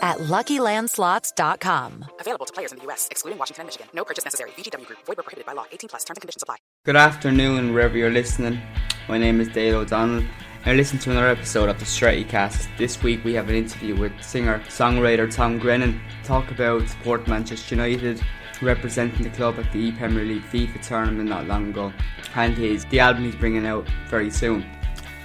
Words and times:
at 0.00 0.18
LuckyLandSlots.com. 0.18 2.04
Available 2.20 2.46
to 2.46 2.52
players 2.52 2.72
in 2.72 2.78
the 2.78 2.84
U.S., 2.84 3.08
excluding 3.10 3.38
Washington 3.38 3.62
and 3.62 3.66
Michigan. 3.66 3.88
No 3.92 4.04
purchase 4.04 4.24
necessary. 4.24 4.50
VGW 4.52 4.86
Group. 4.86 5.00
Void 5.06 5.16
were 5.16 5.22
prohibited 5.24 5.46
by 5.46 5.52
law. 5.52 5.66
18 5.72 5.88
plus. 5.88 6.04
Terms 6.04 6.16
and 6.16 6.22
conditions 6.22 6.42
apply. 6.42 6.56
Good 6.84 6.96
afternoon, 6.96 7.74
wherever 7.74 7.98
you're 7.98 8.10
listening. 8.10 8.60
My 9.08 9.18
name 9.18 9.40
is 9.40 9.48
Dale 9.48 9.78
O'Donnell. 9.78 10.24
And 10.64 10.76
listen 10.76 10.98
to 11.00 11.10
another 11.10 11.28
episode 11.28 11.68
of 11.68 11.78
the 11.78 11.84
Stretty 11.84 12.24
Cast. 12.24 12.68
This 12.76 13.02
week 13.02 13.24
we 13.24 13.32
have 13.34 13.48
an 13.48 13.54
interview 13.54 13.96
with 13.96 14.12
singer 14.22 14.60
songwriter 14.68 15.32
Tom 15.32 15.58
Grennan. 15.58 16.00
Talk 16.24 16.50
about 16.50 16.88
support 16.88 17.26
Manchester 17.28 17.74
United, 17.74 18.20
representing 18.60 19.22
the 19.22 19.30
club 19.30 19.58
at 19.58 19.72
the 19.72 19.78
E 19.78 19.92
Premier 19.92 20.24
League 20.24 20.42
FIFA 20.42 20.86
tournament 20.86 21.28
not 21.28 21.46
long 21.46 21.68
ago, 21.70 21.92
and 22.34 22.56
his 22.58 22.84
the 22.86 23.00
album 23.00 23.24
he's 23.24 23.36
bringing 23.36 23.66
out 23.66 23.88
very 24.08 24.30
soon. 24.30 24.66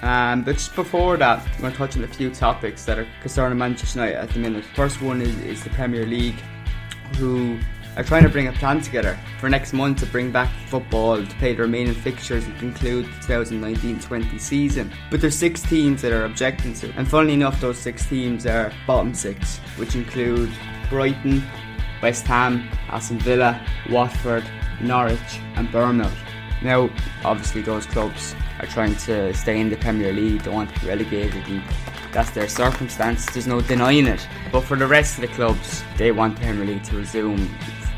Um, 0.04 0.44
but 0.44 0.56
just 0.56 0.76
before 0.76 1.16
that, 1.16 1.46
we're 1.56 1.62
going 1.62 1.72
to 1.72 1.78
touch 1.78 1.96
on 1.96 2.04
a 2.04 2.08
few 2.08 2.30
topics 2.30 2.84
that 2.84 3.00
are 3.00 3.08
concerning 3.22 3.58
Manchester 3.58 4.00
United 4.00 4.18
at 4.18 4.30
the 4.32 4.40
minute. 4.40 4.66
First 4.76 5.02
one 5.02 5.22
is, 5.22 5.38
is 5.40 5.64
the 5.64 5.70
Premier 5.70 6.06
League, 6.06 6.36
who 7.16 7.58
are 7.96 8.04
trying 8.04 8.24
to 8.24 8.30
bring 8.30 8.50
a 8.50 8.52
plan 8.52 8.82
together 8.82 9.18
for 9.40 9.50
next 9.50 9.72
month 9.72 10.00
to 10.00 10.06
bring 10.08 10.30
back 10.30 10.52
football 10.68 11.26
to 11.26 11.36
play 11.36 11.56
the 11.56 11.62
remaining 11.62 11.94
fixtures 11.94 12.44
and 12.44 12.60
conclude 12.60 13.06
the 13.06 13.34
2019-20 13.34 14.42
season. 14.42 14.92
But 15.10 15.22
there's 15.22 15.38
six 15.38 15.62
teams 15.62 16.02
that 16.02 16.12
are 16.12 16.26
objecting 16.26 16.74
to, 16.76 16.92
and 16.98 17.08
funnily 17.08 17.36
enough, 17.36 17.62
those 17.62 17.78
six 17.78 18.06
teams 18.06 18.46
are 18.46 18.74
bottom 18.86 19.14
six, 19.14 19.60
which 19.78 19.96
include 19.96 20.52
Brighton, 20.90 21.42
West 22.02 22.28
Ham, 22.28 22.68
Aston 22.90 23.20
Villa, 23.20 23.66
Watford, 23.90 24.44
Norwich, 24.82 25.40
and 25.56 25.72
Bournemouth. 25.72 26.14
Now, 26.62 26.90
obviously, 27.24 27.62
those 27.62 27.86
clubs 27.86 28.36
are 28.64 28.68
trying 28.68 28.96
to 28.96 29.34
stay 29.34 29.60
in 29.60 29.70
the 29.70 29.78
Premier 29.78 30.14
League, 30.14 30.44
don't 30.44 30.54
want 30.54 30.74
to 30.74 30.80
be 30.80 30.88
relegated, 30.88 31.46
and 31.48 31.62
that's 32.12 32.32
their 32.32 32.48
circumstance. 32.48 33.26
There's 33.26 33.48
no 33.48 33.62
denying 33.62 34.08
it. 34.08 34.26
But 34.52 34.62
for 34.62 34.78
the 34.78 34.88
rest 34.88 35.16
of 35.18 35.22
the 35.22 35.28
clubs, 35.28 35.84
they 35.98 36.12
want 36.12 36.38
the 36.38 36.46
Premier 36.46 36.66
League 36.66 36.84
to 36.86 36.98
resume. 36.98 37.50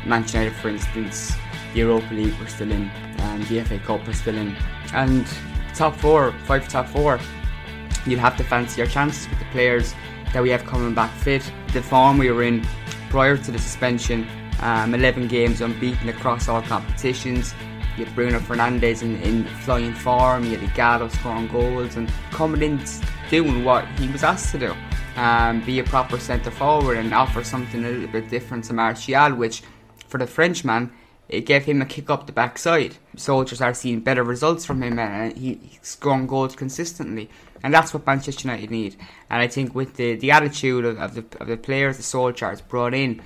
Manchester 0.04 0.38
United, 0.38 0.56
for 0.60 0.68
instance, 0.68 1.34
the 1.72 1.80
Europa 1.80 2.14
League 2.14 2.34
we're 2.40 2.46
still 2.48 2.70
in, 2.70 2.90
and 3.18 3.42
the 3.44 3.62
FA 3.62 3.78
Cup 3.78 4.06
we're 4.06 4.12
still 4.12 4.36
in, 4.36 4.56
and 4.92 5.26
top 5.74 5.94
four, 5.96 6.32
five 6.44 6.68
top 6.68 6.88
four. 6.88 7.20
You'll 8.06 8.20
have 8.20 8.36
to 8.36 8.44
fancy 8.44 8.80
your 8.80 8.88
chances 8.88 9.28
with 9.28 9.38
the 9.38 9.44
players 9.46 9.94
that 10.32 10.42
we 10.42 10.50
have 10.50 10.64
coming 10.64 10.94
back 10.94 11.12
fit. 11.12 11.50
The 11.72 11.82
form 11.82 12.18
we 12.18 12.30
were 12.30 12.42
in 12.44 12.66
prior 13.10 13.36
to 13.36 13.50
the 13.50 13.58
suspension, 13.58 14.26
um, 14.60 14.94
11 14.94 15.28
games 15.28 15.60
unbeaten 15.60 16.08
across 16.08 16.48
all 16.48 16.62
competitions. 16.62 17.54
You 17.96 18.04
had 18.04 18.14
Bruno 18.14 18.38
Fernandes 18.38 19.02
in, 19.02 19.20
in 19.22 19.44
flying 19.44 19.94
form, 19.94 20.44
you 20.44 20.58
had 20.58 20.68
Ighalo 20.70 21.10
scoring 21.10 21.48
goals 21.48 21.96
and 21.96 22.10
coming 22.30 22.62
in 22.62 22.80
doing 23.30 23.64
what 23.64 23.86
he 23.98 24.08
was 24.08 24.22
asked 24.22 24.52
to 24.52 24.58
do. 24.58 24.74
Um, 25.16 25.62
be 25.62 25.78
a 25.78 25.84
proper 25.84 26.18
centre 26.18 26.50
forward 26.50 26.98
and 26.98 27.14
offer 27.14 27.42
something 27.42 27.82
a 27.84 27.88
little 27.88 28.08
bit 28.08 28.28
different 28.28 28.64
to 28.64 28.74
Martial, 28.74 29.34
which 29.34 29.62
for 30.08 30.18
the 30.18 30.26
Frenchman, 30.26 30.92
it 31.28 31.46
gave 31.46 31.64
him 31.64 31.82
a 31.82 31.86
kick 31.86 32.10
up 32.10 32.26
the 32.26 32.32
backside. 32.32 32.96
Soldiers 33.16 33.60
are 33.60 33.74
seeing 33.74 34.00
better 34.00 34.22
results 34.22 34.64
from 34.64 34.82
him 34.82 34.98
and 34.98 35.36
he, 35.36 35.54
he's 35.54 35.78
scoring 35.82 36.26
goals 36.26 36.54
consistently. 36.54 37.30
And 37.64 37.74
that's 37.74 37.92
what 37.92 38.06
Manchester 38.06 38.46
United 38.46 38.70
need. 38.70 38.96
And 39.30 39.40
I 39.40 39.48
think 39.48 39.74
with 39.74 39.94
the, 39.96 40.14
the 40.14 40.30
attitude 40.30 40.84
of, 40.84 40.98
of 40.98 41.14
the 41.14 41.24
of 41.40 41.48
the 41.48 41.56
players 41.56 41.96
the 41.96 42.02
Solskjaer's 42.02 42.60
brought 42.60 42.94
in, 42.94 43.22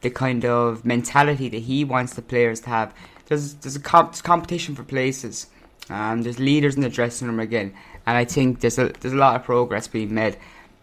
the 0.00 0.10
kind 0.10 0.44
of 0.44 0.84
mentality 0.84 1.48
that 1.48 1.62
he 1.62 1.84
wants 1.84 2.14
the 2.14 2.22
players 2.22 2.60
to 2.60 2.68
have, 2.68 2.94
there's 3.28 3.54
there's 3.54 3.76
a 3.76 3.80
comp- 3.80 4.12
there's 4.12 4.22
competition 4.22 4.74
for 4.74 4.82
places. 4.82 5.46
Um, 5.90 6.22
there's 6.22 6.38
leaders 6.38 6.74
in 6.76 6.82
the 6.82 6.88
dressing 6.88 7.28
room 7.28 7.40
again, 7.40 7.74
and 8.06 8.16
I 8.16 8.24
think 8.24 8.60
there's 8.60 8.78
a 8.78 8.88
there's 9.00 9.14
a 9.14 9.18
lot 9.18 9.36
of 9.36 9.44
progress 9.44 9.86
being 9.86 10.14
made. 10.14 10.36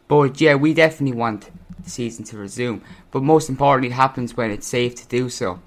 But 0.07 0.39
yeah, 0.39 0.55
we 0.55 0.73
definitely 0.73 1.17
want 1.17 1.50
the 1.84 1.89
season 1.89 2.23
to 2.25 2.38
resume. 2.38 2.81
But 3.11 3.23
most 3.23 3.50
importantly, 3.50 3.89
it 3.89 3.94
happens 3.94 4.38
when 4.38 4.51
it's 4.51 4.67
safe 4.67 4.95
to 4.95 5.07
do 5.07 5.29
so, 5.29 5.59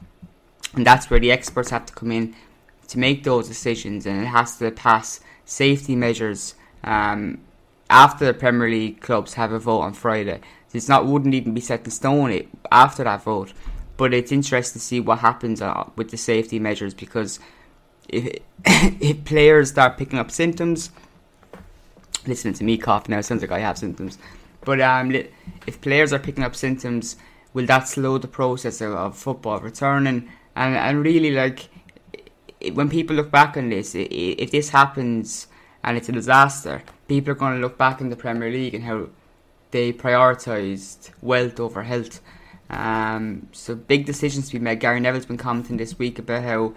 and 0.75 0.87
that's 0.87 1.11
where 1.11 1.21
the 1.21 1.33
experts 1.33 1.71
have 1.71 1.87
to 1.87 1.93
come 1.93 2.13
in 2.13 2.35
to 2.89 2.99
make 2.99 3.25
those 3.25 3.49
decisions, 3.49 4.07
and 4.07 4.23
it 4.23 4.27
has 4.27 4.57
to 4.59 4.71
pass 4.71 5.21
safety 5.45 5.97
measures 5.97 6.55
um, 6.85 7.41
after 7.91 8.27
the 8.27 8.35
Premier 8.35 8.69
League 8.69 9.01
clubs 9.01 9.35
have 9.35 9.53
a 9.53 9.59
vote 9.59 9.81
on 9.81 9.93
Friday. 9.95 10.41
It's 10.73 10.89
not 10.89 11.07
wouldn't 11.07 11.35
even 11.35 11.55
be 11.55 11.61
set 11.61 11.85
in 11.85 11.91
stone 11.91 12.31
it, 12.31 12.49
after 12.71 13.05
that 13.05 13.23
vote. 13.23 13.53
But 13.99 14.15
it's 14.15 14.33
interesting 14.33 14.81
to 14.81 14.85
see 14.85 15.01
what 15.01 15.19
happens 15.19 15.61
uh, 15.61 15.91
with 15.97 16.11
the 16.11 16.17
safety 16.17 16.59
measures 16.59 16.95
because 16.95 17.39
if 18.09 18.39
if 18.65 19.25
players 19.25 19.69
start 19.71 19.99
picking 19.99 20.19
up 20.19 20.31
symptoms, 20.31 20.91
listening 22.27 22.55
to 22.55 22.65
me 22.65 22.79
cough 22.79 23.09
now 23.09 23.21
sounds 23.21 23.43
like 23.43 23.53
I 23.53 23.59
have 23.59 23.77
symptoms. 23.77 24.17
But 24.65 24.81
um, 24.81 25.13
if 25.67 25.81
players 25.83 26.13
are 26.13 26.19
picking 26.19 26.45
up 26.45 26.57
symptoms, 26.57 27.17
will 27.53 27.67
that 27.67 27.87
slow 27.89 28.19
the 28.19 28.29
process 28.29 28.81
of, 28.81 28.93
of 28.93 29.19
football 29.19 29.61
returning? 29.61 30.31
And 30.57 30.75
and 30.75 31.05
really 31.05 31.33
like 31.33 31.69
when 32.73 32.89
people 32.89 33.17
look 33.17 33.31
back 33.31 33.57
on 33.57 33.71
this, 33.71 33.95
if 33.95 34.51
this 34.51 34.71
happens 34.71 35.47
and 35.85 35.97
it's 35.97 36.09
a 36.09 36.13
disaster, 36.13 36.83
people 37.07 37.33
are 37.33 37.37
going 37.37 37.55
to 37.55 37.61
look 37.61 37.79
back 37.79 38.01
in 38.01 38.11
the 38.11 38.17
Premier 38.17 38.51
League 38.51 38.75
and 38.75 38.85
how 38.85 39.09
they 39.71 39.93
prioritised 39.93 41.11
wealth 41.23 41.61
over 41.61 41.85
health. 41.85 42.21
Um, 42.71 43.49
so 43.53 43.75
big 43.75 44.05
decisions 44.05 44.49
to 44.49 44.59
be 44.59 44.59
made. 44.59 44.81
Gary 44.81 45.01
Neville's 45.01 45.27
been 45.27 45.39
commenting 45.39 45.79
this 45.79 45.99
week 45.99 46.19
about 46.19 46.43
how 46.43 46.75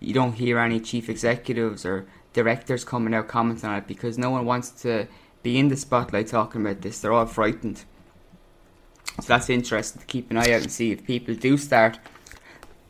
you 0.00 0.12
don't 0.12 0.32
hear 0.32 0.58
any 0.58 0.80
chief 0.80 1.08
executives 1.08 1.84
or 1.84 2.06
directors 2.32 2.84
coming 2.84 3.14
out 3.14 3.28
commenting 3.28 3.68
on 3.68 3.76
it 3.76 3.86
because 3.86 4.18
no 4.18 4.30
one 4.30 4.44
wants 4.44 4.70
to 4.82 5.06
be 5.42 5.58
in 5.58 5.68
the 5.68 5.76
spotlight 5.76 6.28
talking 6.28 6.62
about 6.62 6.80
this. 6.82 7.00
They're 7.00 7.12
all 7.12 7.26
frightened. 7.26 7.84
So 9.20 9.26
that's 9.26 9.50
interesting 9.50 10.00
to 10.00 10.06
keep 10.06 10.30
an 10.30 10.36
eye 10.36 10.52
out 10.52 10.62
and 10.62 10.72
see 10.72 10.92
if 10.92 11.04
people 11.04 11.34
do 11.34 11.56
start 11.56 11.98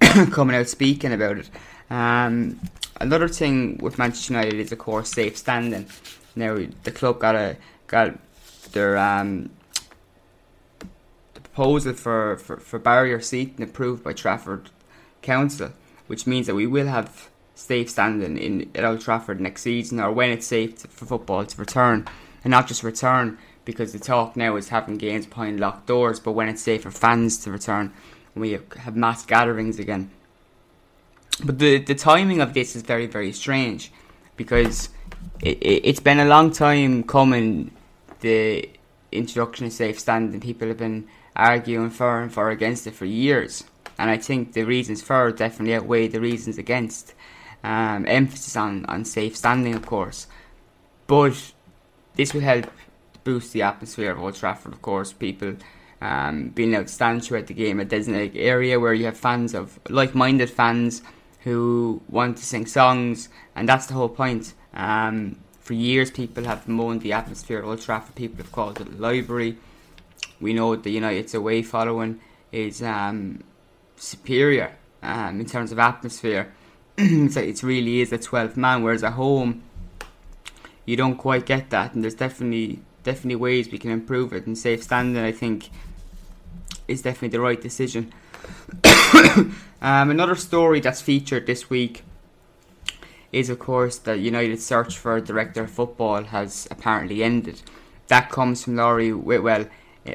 coming 0.30 0.56
out 0.56 0.68
speaking 0.68 1.12
about 1.12 1.38
it. 1.38 1.50
Um, 1.90 2.60
another 3.00 3.28
thing 3.28 3.78
with 3.78 3.98
Manchester 3.98 4.34
United 4.34 4.54
is, 4.54 4.72
of 4.72 4.78
course, 4.78 5.10
safe 5.10 5.36
standing. 5.36 5.86
Now 6.36 6.58
the 6.84 6.92
club 6.92 7.18
got 7.18 7.34
a 7.34 7.56
got 7.86 8.18
their 8.72 8.96
um, 8.96 9.50
proposal 11.52 11.94
for, 11.94 12.36
for, 12.38 12.58
for 12.58 12.78
barrier 12.78 13.20
seating 13.20 13.62
approved 13.62 14.04
by 14.04 14.12
Trafford 14.12 14.70
Council, 15.22 15.72
which 16.06 16.26
means 16.26 16.46
that 16.46 16.54
we 16.54 16.66
will 16.66 16.86
have 16.86 17.28
safe 17.54 17.90
standing 17.90 18.38
in 18.38 18.70
at 18.74 18.84
Old 18.84 19.00
Trafford 19.00 19.40
next 19.40 19.62
season, 19.62 20.00
or 20.00 20.12
when 20.12 20.30
it's 20.30 20.46
safe 20.46 20.78
to, 20.82 20.88
for 20.88 21.06
football 21.06 21.44
to 21.44 21.56
return, 21.58 22.06
and 22.44 22.50
not 22.50 22.66
just 22.66 22.82
return 22.82 23.36
because 23.64 23.92
the 23.92 23.98
talk 23.98 24.36
now 24.36 24.56
is 24.56 24.70
having 24.70 24.96
games 24.96 25.26
behind 25.26 25.60
locked 25.60 25.86
doors, 25.86 26.18
but 26.18 26.32
when 26.32 26.48
it's 26.48 26.62
safe 26.62 26.82
for 26.82 26.90
fans 26.90 27.38
to 27.38 27.50
return, 27.50 27.92
we 28.34 28.52
have 28.52 28.96
mass 28.96 29.26
gatherings 29.26 29.78
again. 29.78 30.10
but 31.44 31.58
the 31.58 31.78
the 31.78 31.94
timing 31.94 32.40
of 32.40 32.54
this 32.54 32.76
is 32.76 32.82
very 32.82 33.06
very 33.06 33.32
strange 33.32 33.92
because 34.36 34.88
it, 35.42 35.58
it, 35.58 35.88
it's 35.88 36.00
been 36.00 36.20
a 36.20 36.24
long 36.24 36.50
time 36.50 37.02
coming. 37.02 37.70
The 38.20 38.68
introduction 39.12 39.66
of 39.66 39.72
safe 39.72 39.98
standing, 39.98 40.40
people 40.40 40.68
have 40.68 40.76
been 40.76 41.08
arguing 41.40 41.90
for 41.90 42.20
and 42.20 42.32
for 42.32 42.50
against 42.50 42.86
it 42.86 42.94
for 42.94 43.06
years, 43.06 43.64
and 43.98 44.10
I 44.10 44.18
think 44.18 44.52
the 44.52 44.64
reasons 44.64 45.02
for 45.02 45.32
definitely 45.32 45.74
outweigh 45.74 46.08
the 46.08 46.20
reasons 46.20 46.58
against. 46.58 47.14
Um, 47.62 48.06
emphasis 48.08 48.56
on, 48.56 48.86
on 48.86 49.04
safe 49.04 49.36
standing, 49.36 49.74
of 49.74 49.84
course, 49.84 50.26
but 51.06 51.52
this 52.14 52.32
will 52.32 52.40
help 52.40 52.70
boost 53.22 53.52
the 53.52 53.60
atmosphere 53.60 54.12
of 54.12 54.18
Old 54.18 54.34
Trafford. 54.34 54.72
Of 54.72 54.80
course, 54.80 55.12
people 55.12 55.56
um, 56.00 56.48
being 56.48 56.72
able 56.72 56.84
to 56.84 56.88
stand 56.88 57.22
throughout 57.22 57.48
the 57.48 57.54
game, 57.54 57.78
a 57.78 57.84
designated 57.84 58.40
area 58.40 58.80
where 58.80 58.94
you 58.94 59.04
have 59.04 59.18
fans 59.18 59.54
of 59.54 59.78
like-minded 59.90 60.48
fans 60.48 61.02
who 61.40 62.00
want 62.08 62.38
to 62.38 62.44
sing 62.46 62.64
songs, 62.66 63.28
and 63.54 63.68
that's 63.68 63.84
the 63.86 63.94
whole 63.94 64.08
point. 64.08 64.54
Um, 64.72 65.36
for 65.60 65.74
years, 65.74 66.10
people 66.10 66.44
have 66.44 66.66
moaned 66.66 67.02
the 67.02 67.12
atmosphere 67.12 67.58
of 67.58 67.68
Old 67.68 67.82
Trafford. 67.82 68.14
People 68.14 68.38
have 68.38 68.52
called 68.52 68.80
it 68.80 68.88
a 68.88 68.96
library. 68.96 69.58
We 70.40 70.54
know 70.54 70.74
the 70.76 70.90
United's 70.90 71.34
away 71.34 71.62
following 71.62 72.20
is 72.50 72.82
um, 72.82 73.42
superior 73.96 74.76
um, 75.02 75.40
in 75.40 75.46
terms 75.46 75.72
of 75.72 75.78
atmosphere. 75.78 76.52
so 76.98 77.40
it 77.40 77.62
really 77.62 78.00
is 78.00 78.12
a 78.12 78.18
12 78.18 78.56
man, 78.56 78.82
whereas 78.82 79.04
at 79.04 79.12
home, 79.12 79.62
you 80.84 80.96
don't 80.96 81.16
quite 81.16 81.46
get 81.46 81.70
that, 81.70 81.94
and 81.94 82.02
there's 82.02 82.14
definitely 82.14 82.80
definitely 83.02 83.36
ways 83.36 83.70
we 83.70 83.78
can 83.78 83.90
improve 83.90 84.32
it. 84.32 84.46
And 84.46 84.56
safe 84.58 84.82
standing, 84.82 85.22
I 85.22 85.32
think, 85.32 85.70
is 86.88 87.02
definitely 87.02 87.28
the 87.28 87.40
right 87.40 87.60
decision. 87.60 88.12
um, 88.84 90.10
another 90.10 90.34
story 90.34 90.80
that's 90.80 91.00
featured 91.00 91.46
this 91.46 91.70
week 91.70 92.02
is, 93.32 93.48
of 93.48 93.58
course, 93.58 93.98
that 93.98 94.18
United 94.18 94.60
search 94.60 94.98
for 94.98 95.16
a 95.16 95.20
director 95.20 95.62
of 95.62 95.70
football 95.70 96.24
has 96.24 96.66
apparently 96.70 97.22
ended. 97.22 97.62
That 98.08 98.30
comes 98.30 98.64
from 98.64 98.76
Laurie 98.76 99.12
Whitwell 99.12 99.66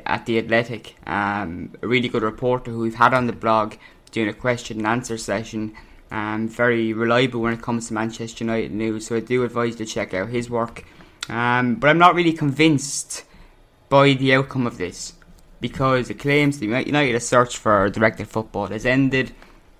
at 0.05 0.25
The 0.25 0.39
Athletic, 0.39 0.95
um, 1.07 1.73
a 1.81 1.87
really 1.87 2.09
good 2.09 2.23
reporter 2.23 2.71
who 2.71 2.79
we've 2.79 2.95
had 2.95 3.13
on 3.13 3.27
the 3.27 3.33
blog 3.33 3.75
doing 4.11 4.29
a 4.29 4.33
question 4.33 4.77
and 4.77 4.87
answer 4.87 5.17
session. 5.17 5.75
Um, 6.11 6.47
very 6.47 6.93
reliable 6.93 7.41
when 7.41 7.53
it 7.53 7.61
comes 7.61 7.87
to 7.87 7.93
Manchester 7.93 8.43
United 8.43 8.71
news, 8.71 9.07
so 9.07 9.15
I 9.15 9.19
do 9.19 9.43
advise 9.43 9.79
you 9.79 9.85
to 9.85 9.91
check 9.91 10.13
out 10.13 10.29
his 10.29 10.49
work. 10.49 10.85
Um, 11.29 11.75
but 11.75 11.89
I'm 11.89 11.97
not 11.97 12.15
really 12.15 12.33
convinced 12.33 13.25
by 13.89 14.13
the 14.13 14.33
outcome 14.35 14.67
of 14.67 14.77
this 14.77 15.13
because 15.59 16.09
it 16.09 16.19
claims 16.19 16.59
the 16.59 16.67
United 16.67 17.19
search 17.21 17.57
for 17.57 17.89
director 17.89 18.23
of 18.23 18.29
football 18.29 18.67
has 18.67 18.85
ended. 18.85 19.33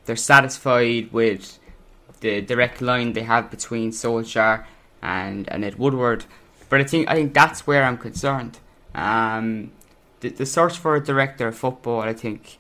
They're 0.05 0.15
satisfied 0.15 1.11
with 1.11 1.59
the 2.21 2.41
direct 2.41 2.81
line 2.81 3.13
they 3.13 3.23
have 3.23 3.51
between 3.51 3.91
Solskjaer 3.91 4.65
and, 5.01 5.47
and 5.51 5.63
Ed 5.63 5.75
Woodward. 5.75 6.25
But 6.69 6.81
I 6.81 6.83
think 6.83 7.09
I 7.09 7.15
think 7.15 7.33
that's 7.33 7.67
where 7.67 7.83
I'm 7.83 7.97
concerned. 7.97 8.59
Um, 8.93 9.71
the, 10.25 10.35
the 10.35 10.45
search 10.45 10.77
for 10.77 10.95
a 10.95 11.03
director 11.03 11.47
of 11.47 11.57
football, 11.57 12.01
I 12.01 12.13
think, 12.13 12.57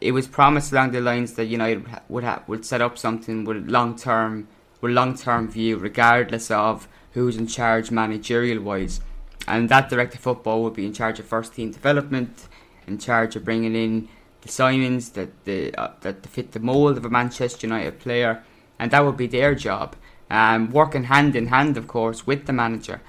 it 0.00 0.12
was 0.12 0.26
promised 0.26 0.72
along 0.72 0.90
the 0.90 1.00
lines 1.00 1.34
that 1.34 1.44
United 1.44 1.86
would 2.08 2.24
would 2.48 2.64
set 2.64 2.80
up 2.80 2.96
something 2.98 3.44
with 3.44 3.68
long 3.68 3.96
term 3.96 4.48
with 4.80 4.92
long 4.92 5.16
term 5.16 5.48
view, 5.48 5.76
regardless 5.76 6.50
of 6.50 6.88
who's 7.12 7.36
in 7.36 7.46
charge 7.46 7.90
managerial 7.90 8.62
wise. 8.62 9.00
And 9.46 9.68
that 9.68 9.88
director 9.88 10.16
of 10.16 10.22
football 10.22 10.62
would 10.62 10.74
be 10.74 10.86
in 10.86 10.92
charge 10.92 11.18
of 11.20 11.26
first 11.26 11.54
team 11.54 11.70
development, 11.70 12.48
in 12.86 12.98
charge 12.98 13.36
of 13.36 13.44
bringing 13.44 13.74
in 13.74 14.08
the 14.40 14.48
signings 14.48 15.12
that 15.12 15.44
the 15.44 15.74
uh, 15.74 15.92
that 16.00 16.26
fit 16.26 16.52
the 16.52 16.60
mould 16.60 16.96
of 16.96 17.04
a 17.04 17.10
Manchester 17.10 17.66
United 17.66 18.00
player, 18.00 18.42
and 18.78 18.90
that 18.90 19.04
would 19.04 19.16
be 19.16 19.28
their 19.28 19.54
job. 19.54 19.96
Um, 20.30 20.70
working 20.70 21.04
hand 21.04 21.36
in 21.36 21.48
hand, 21.48 21.76
of 21.76 21.86
course, 21.86 22.26
with 22.26 22.46
the 22.46 22.52
manager. 22.52 23.00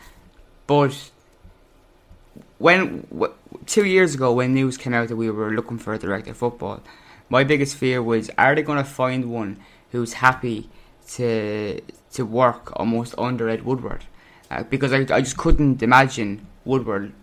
But 0.67 1.11
when 2.61 3.07
w- 3.11 3.33
two 3.65 3.85
years 3.85 4.15
ago, 4.15 4.33
when 4.33 4.53
news 4.53 4.77
came 4.77 4.93
out 4.93 5.07
that 5.09 5.15
we 5.15 5.29
were 5.29 5.51
looking 5.51 5.77
for 5.77 5.93
a 5.93 5.99
director 5.99 6.31
of 6.31 6.37
football, 6.37 6.81
my 7.29 7.43
biggest 7.43 7.75
fear 7.75 8.01
was: 8.01 8.29
Are 8.37 8.55
they 8.55 8.61
going 8.61 8.77
to 8.77 8.89
find 9.01 9.25
one 9.25 9.59
who's 9.91 10.13
happy 10.13 10.69
to 11.15 11.81
to 12.13 12.25
work 12.25 12.71
almost 12.79 13.15
under 13.17 13.49
Ed 13.49 13.63
Woodward? 13.63 14.05
Uh, 14.49 14.63
because 14.63 14.91
I, 14.93 14.99
I 15.17 15.21
just 15.21 15.37
couldn't 15.37 15.81
imagine 15.81 16.45
Woodward 16.65 17.13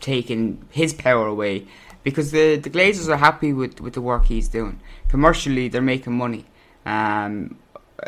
taking 0.00 0.64
his 0.70 0.92
power 0.94 1.26
away 1.26 1.66
because 2.02 2.30
the 2.30 2.56
the 2.56 2.70
Glazers 2.70 3.08
are 3.08 3.16
happy 3.16 3.52
with, 3.52 3.80
with 3.80 3.94
the 3.94 4.00
work 4.00 4.26
he's 4.26 4.48
doing. 4.48 4.80
Commercially, 5.08 5.68
they're 5.68 5.82
making 5.82 6.14
money. 6.16 6.44
Um, 6.86 7.58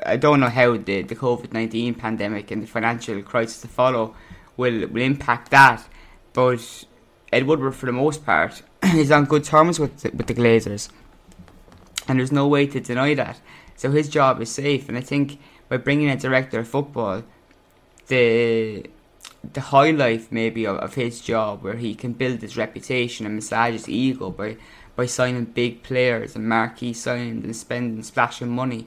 I 0.07 0.17
don't 0.17 0.41
know 0.41 0.49
how 0.49 0.77
the, 0.79 1.03
the 1.03 1.17
COVID 1.17 1.53
nineteen 1.53 1.95
pandemic 1.95 2.51
and 2.51 2.63
the 2.63 2.67
financial 2.67 3.21
crisis 3.23 3.61
to 3.63 3.69
follow 3.69 4.15
will 4.57 4.87
will 4.89 5.03
impact 5.03 5.51
that, 5.51 5.87
but 6.33 6.85
Ed 7.33 7.47
Woodward, 7.47 7.75
for 7.75 7.87
the 7.87 7.93
most 7.93 8.25
part, 8.25 8.63
is 8.83 9.11
on 9.11 9.25
good 9.25 9.45
terms 9.45 9.79
with 9.79 9.99
the, 10.01 10.11
with 10.11 10.27
the 10.27 10.35
Glazers, 10.35 10.89
and 12.09 12.19
there's 12.19 12.33
no 12.33 12.47
way 12.49 12.67
to 12.67 12.81
deny 12.81 13.15
that. 13.15 13.41
So 13.77 13.91
his 13.91 14.09
job 14.09 14.41
is 14.41 14.51
safe, 14.51 14.89
and 14.89 14.97
I 14.97 15.01
think 15.01 15.39
by 15.69 15.77
bringing 15.77 16.11
a 16.11 16.17
director 16.17 16.61
of 16.61 16.69
football, 16.69 17.23
the 18.09 18.87
the 19.55 19.61
high 19.61 19.91
life 19.91 20.31
maybe 20.31 20.65
of, 20.67 20.77
of 20.77 20.95
his 20.95 21.21
job 21.21 21.63
where 21.63 21.77
he 21.77 21.95
can 21.95 22.13
build 22.13 22.41
his 22.41 22.57
reputation 22.57 23.27
and 23.27 23.35
massage 23.35 23.73
his 23.73 23.89
ego 23.89 24.31
by 24.31 24.57
by 24.95 25.07
signing 25.07 25.45
big 25.45 25.83
players 25.83 26.37
and 26.37 26.49
marquee 26.49 26.93
signings 26.93 27.43
and 27.43 27.57
spending 27.57 28.03
splashing 28.03 28.51
money 28.51 28.87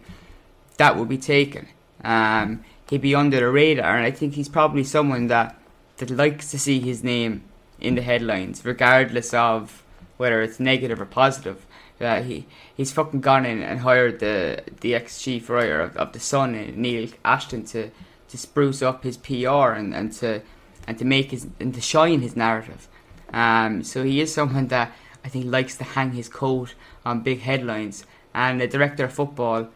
that 0.78 0.98
would 0.98 1.10
be 1.10 1.18
taken. 1.18 1.68
Um, 2.04 2.64
he'd 2.90 3.02
be 3.02 3.16
under 3.16 3.40
the 3.40 3.50
radar. 3.50 3.96
And 3.96 4.06
I 4.06 4.12
think 4.12 4.34
he's 4.34 4.50
probably 4.50 4.84
someone 4.84 5.28
that 5.28 5.60
that 5.98 6.10
likes 6.10 6.52
to 6.52 6.60
see 6.60 6.80
his 6.80 7.04
name 7.04 7.44
in 7.80 7.96
the 7.96 8.02
headlines 8.02 8.64
regardless 8.64 9.34
of 9.34 9.84
whether 10.18 10.42
it's 10.42 10.60
negative 10.60 11.00
or 11.02 11.06
positive 11.06 11.66
uh, 12.02 12.22
he 12.22 12.46
he's 12.76 12.92
fucking 12.92 13.22
gone 13.22 13.46
in 13.46 13.62
and 13.62 13.80
hired 13.80 14.20
the 14.20 14.62
the 14.82 14.94
ex 14.94 15.22
chief 15.22 15.50
writer 15.50 15.80
of, 15.80 15.96
of 15.98 16.12
the 16.12 16.20
Sun 16.20 16.52
Neil 16.76 17.10
Ashton 17.24 17.64
to 17.66 17.90
to 18.28 18.38
spruce 18.38 18.82
up 18.82 19.04
his 19.04 19.18
PR 19.18 19.72
and, 19.72 19.94
and 19.94 20.12
to 20.14 20.42
and 20.88 20.98
to 20.98 21.06
make 21.06 21.32
his 21.32 21.48
and 21.60 21.74
to 21.74 21.82
shine 21.82 22.22
his 22.22 22.36
narrative. 22.36 22.88
Um, 23.32 23.84
so 23.84 24.04
he 24.04 24.20
is 24.22 24.34
someone 24.34 24.68
that 24.68 24.92
I 25.24 25.30
think 25.30 25.46
likes 25.46 25.78
to 25.78 25.84
hang 25.84 26.12
his 26.12 26.30
coat 26.30 26.76
on 27.06 27.22
big 27.22 27.42
headlines. 27.42 28.06
And 28.34 28.60
the 28.60 28.68
director 28.68 29.06
of 29.06 29.14
football, 29.14 29.70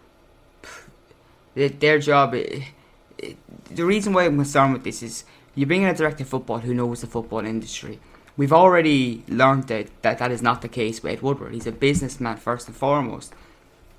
their 1.55 1.99
job. 1.99 2.31
the 2.31 3.85
reason 3.85 4.13
why 4.13 4.25
I'm 4.25 4.35
concerned 4.35 4.73
with 4.73 4.83
this 4.83 5.01
is 5.01 5.23
you 5.59 5.65
bring 5.65 5.81
in 5.81 5.89
a 5.89 5.93
director 5.93 6.23
of 6.23 6.29
football 6.29 6.59
who 6.59 6.73
knows 6.73 7.01
the 7.01 7.07
football 7.07 7.45
industry. 7.45 7.99
We've 8.37 8.53
already 8.53 9.25
learned 9.27 9.67
that, 9.67 9.89
that 10.03 10.17
that 10.19 10.31
is 10.31 10.41
not 10.41 10.61
the 10.61 10.69
case 10.69 11.03
with 11.03 11.11
Ed 11.11 11.21
Woodward. 11.21 11.53
He's 11.53 11.67
a 11.67 11.73
businessman 11.73 12.37
first 12.37 12.67
and 12.67 12.77
foremost, 12.77 13.33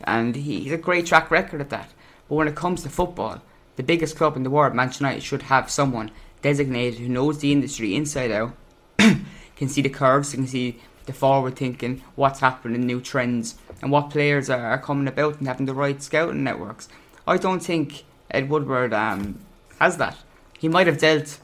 and 0.04 0.34
he, 0.34 0.60
he's 0.60 0.72
a 0.72 0.78
great 0.78 1.04
track 1.04 1.30
record 1.30 1.60
at 1.60 1.68
that. 1.68 1.90
But 2.30 2.36
when 2.36 2.48
it 2.48 2.54
comes 2.54 2.82
to 2.82 2.88
football, 2.88 3.42
the 3.76 3.82
biggest 3.82 4.16
club 4.16 4.38
in 4.38 4.42
the 4.42 4.48
world, 4.48 4.74
Manchester 4.74 5.04
United, 5.04 5.22
should 5.22 5.42
have 5.42 5.70
someone 5.70 6.10
designated 6.40 6.98
who 6.98 7.10
knows 7.10 7.40
the 7.40 7.52
industry 7.52 7.94
inside 7.94 8.30
out, 8.30 8.54
can 8.96 9.68
see 9.68 9.82
the 9.82 9.90
curves, 9.90 10.32
can 10.32 10.46
see 10.46 10.80
the 11.04 11.12
forward 11.12 11.56
thinking, 11.56 12.02
what's 12.14 12.40
happening, 12.40 12.86
new 12.86 13.02
trends, 13.02 13.56
and 13.82 13.92
what 13.92 14.08
players 14.08 14.48
are, 14.48 14.64
are 14.64 14.78
coming 14.78 15.08
about 15.08 15.38
and 15.38 15.46
having 15.46 15.66
the 15.66 15.74
right 15.74 16.02
scouting 16.02 16.42
networks. 16.42 16.88
I 17.26 17.36
don't 17.36 17.60
think 17.60 18.04
Ed 18.30 18.48
Woodward 18.48 18.94
um, 18.94 19.40
has 19.78 19.98
that. 19.98 20.16
He 20.58 20.66
might 20.66 20.86
have 20.86 20.96
dealt 20.96 21.38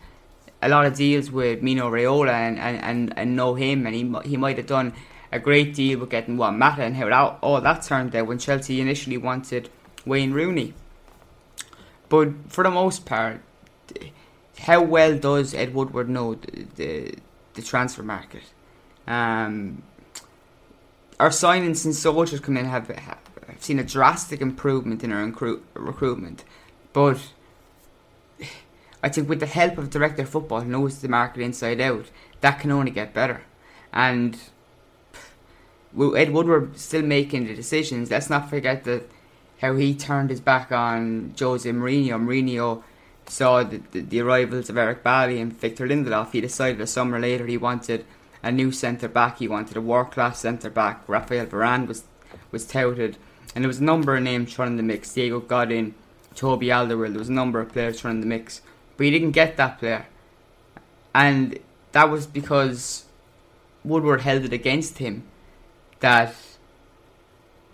a 0.62 0.68
lot 0.68 0.86
of 0.86 0.94
deals 0.96 1.30
with 1.30 1.62
Mino 1.62 1.90
Raiola 1.90 2.32
and, 2.32 2.58
and, 2.58 2.82
and, 2.82 3.18
and 3.18 3.36
know 3.36 3.54
him, 3.54 3.86
and 3.86 3.94
he, 3.94 4.28
he 4.28 4.36
might 4.36 4.56
have 4.56 4.66
done 4.66 4.92
a 5.32 5.38
great 5.38 5.75
deal 5.75 5.98
with 5.98 6.10
getting 6.10 6.36
Juan 6.36 6.58
Mata 6.58 6.82
and 6.82 6.96
how 6.96 7.08
that, 7.08 7.38
all 7.42 7.60
that 7.60 7.82
turned 7.82 8.14
out 8.14 8.26
when 8.26 8.38
Chelsea 8.38 8.80
initially 8.80 9.18
wanted 9.18 9.68
Wayne 10.04 10.32
Rooney. 10.32 10.75
But 12.08 12.28
for 12.48 12.64
the 12.64 12.70
most 12.70 13.04
part, 13.04 13.40
how 14.58 14.82
well 14.82 15.18
does 15.18 15.54
Ed 15.54 15.75
Woodward 15.75 16.08
know 16.08 16.34
the 16.34 16.66
the, 16.76 17.14
the 17.54 17.62
transfer 17.62 18.02
market? 18.02 18.44
Um, 19.06 19.82
our 21.18 21.30
signings 21.30 21.76
since 21.78 22.02
Solskjaer's 22.02 22.40
come 22.40 22.56
in 22.56 22.66
have, 22.66 22.88
have 22.88 23.18
seen 23.60 23.78
a 23.78 23.84
drastic 23.84 24.40
improvement 24.40 25.02
in 25.02 25.12
our 25.12 25.25
recruit, 25.25 25.64
recruitment, 25.75 26.44
but 26.92 27.18
I 29.06 29.08
think 29.08 29.28
with 29.28 29.38
the 29.38 29.46
help 29.46 29.78
of 29.78 29.88
director 29.88 30.22
of 30.22 30.28
football 30.28 30.62
who 30.62 30.68
knows 30.68 30.98
the 30.98 31.08
market 31.08 31.40
inside 31.40 31.80
out, 31.80 32.06
that 32.40 32.58
can 32.58 32.72
only 32.72 32.90
get 32.90 33.14
better. 33.14 33.42
And 33.92 34.36
Ed 35.96 36.32
Woodward 36.32 36.76
still 36.76 37.02
making 37.02 37.46
the 37.46 37.54
decisions, 37.54 38.10
let's 38.10 38.28
not 38.28 38.50
forget 38.50 38.82
that 38.82 39.08
how 39.60 39.76
he 39.76 39.94
turned 39.94 40.30
his 40.30 40.40
back 40.40 40.72
on 40.72 41.32
Jose 41.38 41.70
Mourinho. 41.70 42.20
Mourinho 42.20 42.82
saw 43.28 43.62
the, 43.62 43.80
the, 43.92 44.00
the 44.00 44.20
arrivals 44.20 44.68
of 44.70 44.76
Eric 44.76 45.04
Bailly 45.04 45.40
and 45.40 45.52
Victor 45.52 45.86
Lindelof. 45.86 46.32
He 46.32 46.40
decided 46.40 46.80
a 46.80 46.86
summer 46.88 47.20
later 47.20 47.46
he 47.46 47.56
wanted 47.56 48.04
a 48.42 48.50
new 48.50 48.72
centre 48.72 49.06
back. 49.06 49.38
He 49.38 49.46
wanted 49.46 49.76
a 49.76 49.80
world 49.80 50.10
class 50.10 50.40
centre 50.40 50.68
back. 50.68 51.08
Raphael 51.08 51.46
Varane 51.46 51.86
was 51.86 52.02
was 52.50 52.66
touted. 52.66 53.18
and 53.54 53.62
there 53.62 53.68
was 53.68 53.78
a 53.78 53.84
number 53.84 54.16
of 54.16 54.25
names 54.25 54.52
thrown 54.52 54.72
in 54.72 54.76
the 54.76 54.82
mix. 54.82 55.14
Diego 55.14 55.38
Godin, 55.38 55.94
Toby 56.34 56.66
Alderweireld. 56.66 57.12
There 57.12 57.20
was 57.20 57.28
a 57.28 57.32
number 57.32 57.60
of 57.60 57.70
players 57.72 58.00
thrown 58.00 58.16
in 58.16 58.20
the 58.20 58.26
mix, 58.26 58.62
but 58.96 59.04
he 59.04 59.10
didn't 59.10 59.32
get 59.32 59.56
that 59.56 59.78
player, 59.78 60.06
and 61.14 61.58
that 61.92 62.10
was 62.10 62.26
because 62.26 63.06
Woodward 63.84 64.22
held 64.22 64.44
it 64.44 64.52
against 64.52 64.98
him 64.98 65.24
that 66.00 66.34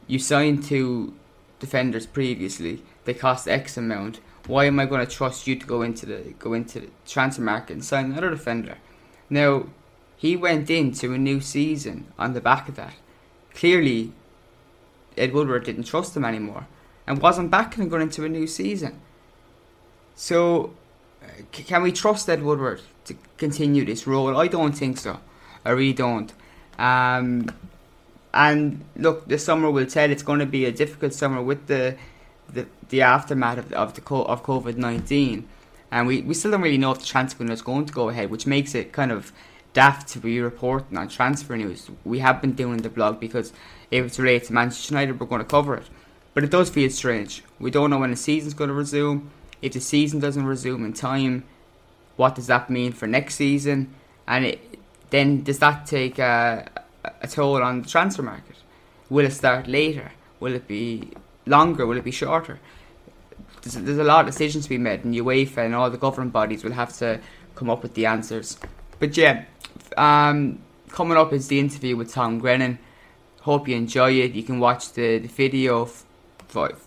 you 0.07 0.19
signed 0.19 0.65
two 0.65 1.15
defenders 1.59 2.07
previously. 2.07 2.83
They 3.05 3.15
cost 3.15 3.49
X 3.49 3.77
amount. 3.77 4.21
Why 4.47 4.67
am 4.67 4.79
I 4.79 4.87
going 4.87 5.05
to 5.05 5.13
trust 5.13 5.47
you 5.47 5.57
to 5.57 5.67
go 5.67 5.83
into 5.83 6.07
the 6.07 6.35
go 6.39 6.53
into 6.53 6.81
the 6.81 6.91
transfer 7.07 7.43
market 7.43 7.75
and 7.75 7.85
sign 7.85 8.07
another 8.07 8.31
defender? 8.31 8.79
Now, 9.31 9.67
he 10.17 10.37
went 10.37 10.71
into 10.71 11.13
a 11.13 11.19
new 11.19 11.41
season 11.41 12.07
on 12.19 12.33
the 12.33 12.41
back 12.41 12.69
of 12.69 12.77
that. 12.77 12.95
Clearly, 13.55 14.13
Ed 15.17 15.33
Woodward 15.33 15.65
didn't 15.65 15.85
trust 15.85 16.17
him 16.17 16.25
anymore 16.25 16.67
and 17.07 17.21
wasn't 17.21 17.51
backing 17.51 17.85
him 17.85 17.89
going 17.89 18.03
into 18.03 18.25
a 18.25 18.29
new 18.29 18.47
season. 18.47 19.01
So, 20.15 20.75
can 21.53 21.83
we 21.83 21.93
trust 21.93 22.29
Ed 22.29 22.43
Woodward 22.43 22.81
to 23.05 23.15
continue 23.37 23.85
this 23.85 24.07
role? 24.07 24.37
I 24.37 24.49
don't 24.49 24.73
think 24.73 24.99
so. 24.99 25.21
I 25.65 25.71
really 25.71 25.93
don't. 25.93 26.33
Um, 26.79 27.51
and 28.35 28.85
look, 28.97 29.29
the 29.29 29.39
summer 29.39 29.71
will 29.71 29.87
tell. 29.87 30.11
It's 30.11 30.23
going 30.23 30.41
to 30.41 30.47
be 30.47 30.65
a 30.65 30.73
difficult 30.73 31.13
summer 31.15 31.43
with 31.43 31.67
the 31.67 31.97
the, 32.53 32.67
the 32.89 33.03
aftermath 33.03 33.59
of, 33.59 33.73
of 33.73 33.95
the 33.95 34.15
of 34.15 34.43
COVID 34.43 34.77
nineteen, 34.77 35.49
and 35.91 36.07
we, 36.07 36.23
we 36.23 36.35
still 36.35 36.51
don't 36.51 36.63
really 36.63 36.79
know 36.79 36.93
if 36.93 36.99
the 36.99 37.07
transfer 37.07 37.39
window 37.39 37.55
is 37.55 37.63
going 37.63 37.87
to 37.87 37.93
go 37.93 38.09
ahead, 38.09 38.31
which 38.31 38.47
makes 38.47 38.75
it 38.75 38.93
kind 38.93 39.13
of 39.13 39.33
daft 39.73 40.09
to 40.09 40.19
be 40.19 40.41
reporting 40.41 40.99
on 40.99 41.09
transfer 41.09 41.57
news. 41.57 41.91
We 42.05 42.19
have 42.19 42.41
been 42.41 42.53
doing 42.53 42.79
the 42.79 42.91
blog 42.91 43.21
because 43.21 43.53
if 43.91 44.05
it's 44.05 44.19
related 44.19 44.49
to 44.49 44.53
Manchester 44.53 44.95
United, 44.95 45.19
we're 45.19 45.27
going 45.27 45.41
to 45.41 45.49
cover 45.49 45.77
it. 45.77 45.87
But 46.35 46.45
it 46.45 46.51
does 46.51 46.71
feel 46.71 46.91
strange. 46.91 47.43
We 47.59 47.71
don't 47.71 47.91
know 47.91 47.99
when 47.99 48.11
the 48.11 48.17
season's 48.17 48.55
going 48.55 48.69
to 48.69 48.75
resume. 48.75 49.31
If 49.63 49.73
the 49.73 49.81
season 49.81 50.21
doesn't 50.21 50.45
resume 50.45 50.85
in 50.85 50.93
time, 50.93 51.45
what 52.17 52.35
does 52.35 52.49
that 52.49 52.69
mean 52.69 52.93
for 52.93 53.07
next 53.07 53.37
season? 53.37 53.95
And 54.27 54.45
it, 54.45 54.79
then 55.11 55.43
does 55.43 55.61
that 55.61 55.87
take 55.87 56.19
a, 56.19 56.69
a 57.21 57.29
toll 57.29 57.63
on 57.63 57.83
the 57.83 57.89
transfer 57.89 58.23
market? 58.23 58.57
Will 59.09 59.25
it 59.25 59.33
start 59.33 59.69
later? 59.69 60.11
Will 60.41 60.55
it 60.55 60.67
be 60.67 61.11
longer? 61.47 61.87
Will 61.87 61.97
it 61.97 62.05
be 62.05 62.11
shorter? 62.11 62.59
There's, 63.63 63.75
there's 63.75 63.99
a 63.99 64.05
lot 64.05 64.27
of 64.27 64.33
decisions 64.33 64.65
to 64.65 64.71
be 64.71 64.79
made, 64.79 65.05
and 65.05 65.15
UEFA 65.15 65.59
and 65.59 65.75
all 65.75 65.91
the 65.91 65.99
governing 65.99 66.31
bodies 66.31 66.65
will 66.65 66.73
have 66.73 66.97
to 66.99 67.21
come 67.55 67.71
up 67.71 67.83
with 67.83 67.95
the 67.95 68.07
answers. 68.07 68.59
But 68.99 69.17
yeah, 69.17 69.45
um, 69.97 70.61
coming 70.89 71.17
up 71.17 71.33
is 71.33 71.49
the 71.49 71.61
interview 71.61 71.97
with 71.97 72.13
Tom 72.13 72.39
Grennan. 72.39 72.79
Hope 73.43 73.69
you 73.69 73.77
enjoy 73.77 74.13
it. 74.13 74.33
You 74.33 74.43
can 74.43 74.59
watch 74.59 74.93
the, 74.93 75.19
the 75.19 75.29
video 75.29 75.85
f- 75.85 76.05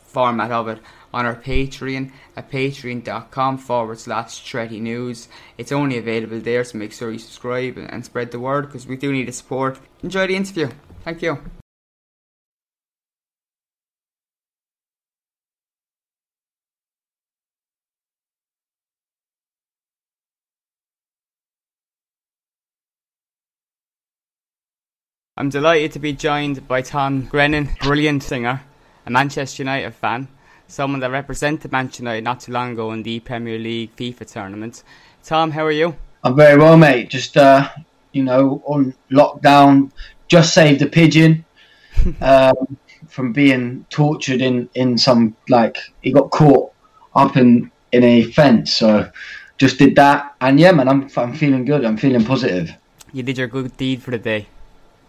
format 0.07 0.51
of 0.51 0.67
it 0.67 0.79
on 1.15 1.25
our 1.25 1.35
Patreon 1.35 2.11
at 2.35 2.51
patreon.com 2.51 3.57
forward 3.57 3.97
slash 3.97 4.33
Stretty 4.33 4.81
News. 4.81 5.29
It's 5.57 5.71
only 5.71 5.97
available 5.97 6.41
there, 6.41 6.65
so 6.65 6.77
make 6.77 6.91
sure 6.91 7.09
you 7.09 7.19
subscribe 7.19 7.77
and, 7.77 7.89
and 7.89 8.03
spread 8.03 8.31
the 8.31 8.39
word 8.39 8.67
because 8.67 8.85
we 8.85 8.97
do 8.97 9.13
need 9.13 9.29
the 9.29 9.31
support. 9.31 9.79
Enjoy 10.03 10.27
the 10.27 10.35
interview. 10.35 10.69
Thank 11.05 11.21
you. 11.21 11.39
I'm 25.37 25.49
delighted 25.49 25.91
to 25.93 25.99
be 25.99 26.13
joined 26.13 26.67
by 26.67 26.81
Tom 26.81 27.25
Grennan, 27.25 27.69
brilliant 27.81 28.23
singer, 28.23 28.61
a 29.05 29.11
Manchester 29.11 29.63
United 29.63 29.93
fan, 29.93 30.29
someone 30.67 30.99
that 31.01 31.11
represented 31.11 31.71
Manchester 31.71 32.03
United 32.03 32.23
not 32.23 32.39
too 32.41 32.51
long 32.51 32.73
ago 32.73 32.91
in 32.91 33.03
the 33.03 33.19
Premier 33.19 33.59
League 33.59 33.95
FIFA 33.95 34.31
tournament. 34.31 34.83
Tom, 35.23 35.51
how 35.51 35.65
are 35.65 35.71
you? 35.71 35.95
I'm 36.23 36.35
very 36.35 36.57
well, 36.57 36.77
mate. 36.77 37.09
Just 37.09 37.37
uh, 37.37 37.69
you 38.11 38.23
know, 38.23 38.61
on 38.65 38.93
lockdown, 39.11 39.91
just 40.27 40.53
saved 40.53 40.81
a 40.81 40.87
pigeon 40.87 41.45
um, 42.21 42.77
from 43.07 43.33
being 43.33 43.85
tortured 43.89 44.41
in 44.41 44.69
in 44.73 44.97
some 44.97 45.35
like 45.49 45.77
he 46.01 46.11
got 46.11 46.31
caught 46.31 46.71
up 47.15 47.37
in 47.37 47.71
in 47.91 48.03
a 48.03 48.23
fence. 48.23 48.73
So 48.73 49.09
just 49.57 49.77
did 49.77 49.95
that, 49.95 50.35
and 50.41 50.59
yeah, 50.59 50.71
man, 50.71 50.87
I'm 50.87 51.09
I'm 51.15 51.33
feeling 51.33 51.65
good. 51.65 51.85
I'm 51.85 51.97
feeling 51.97 52.25
positive. 52.25 52.73
You 53.13 53.23
did 53.23 53.37
your 53.37 53.47
good 53.47 53.77
deed 53.77 54.01
for 54.01 54.11
the 54.11 54.17
day. 54.17 54.47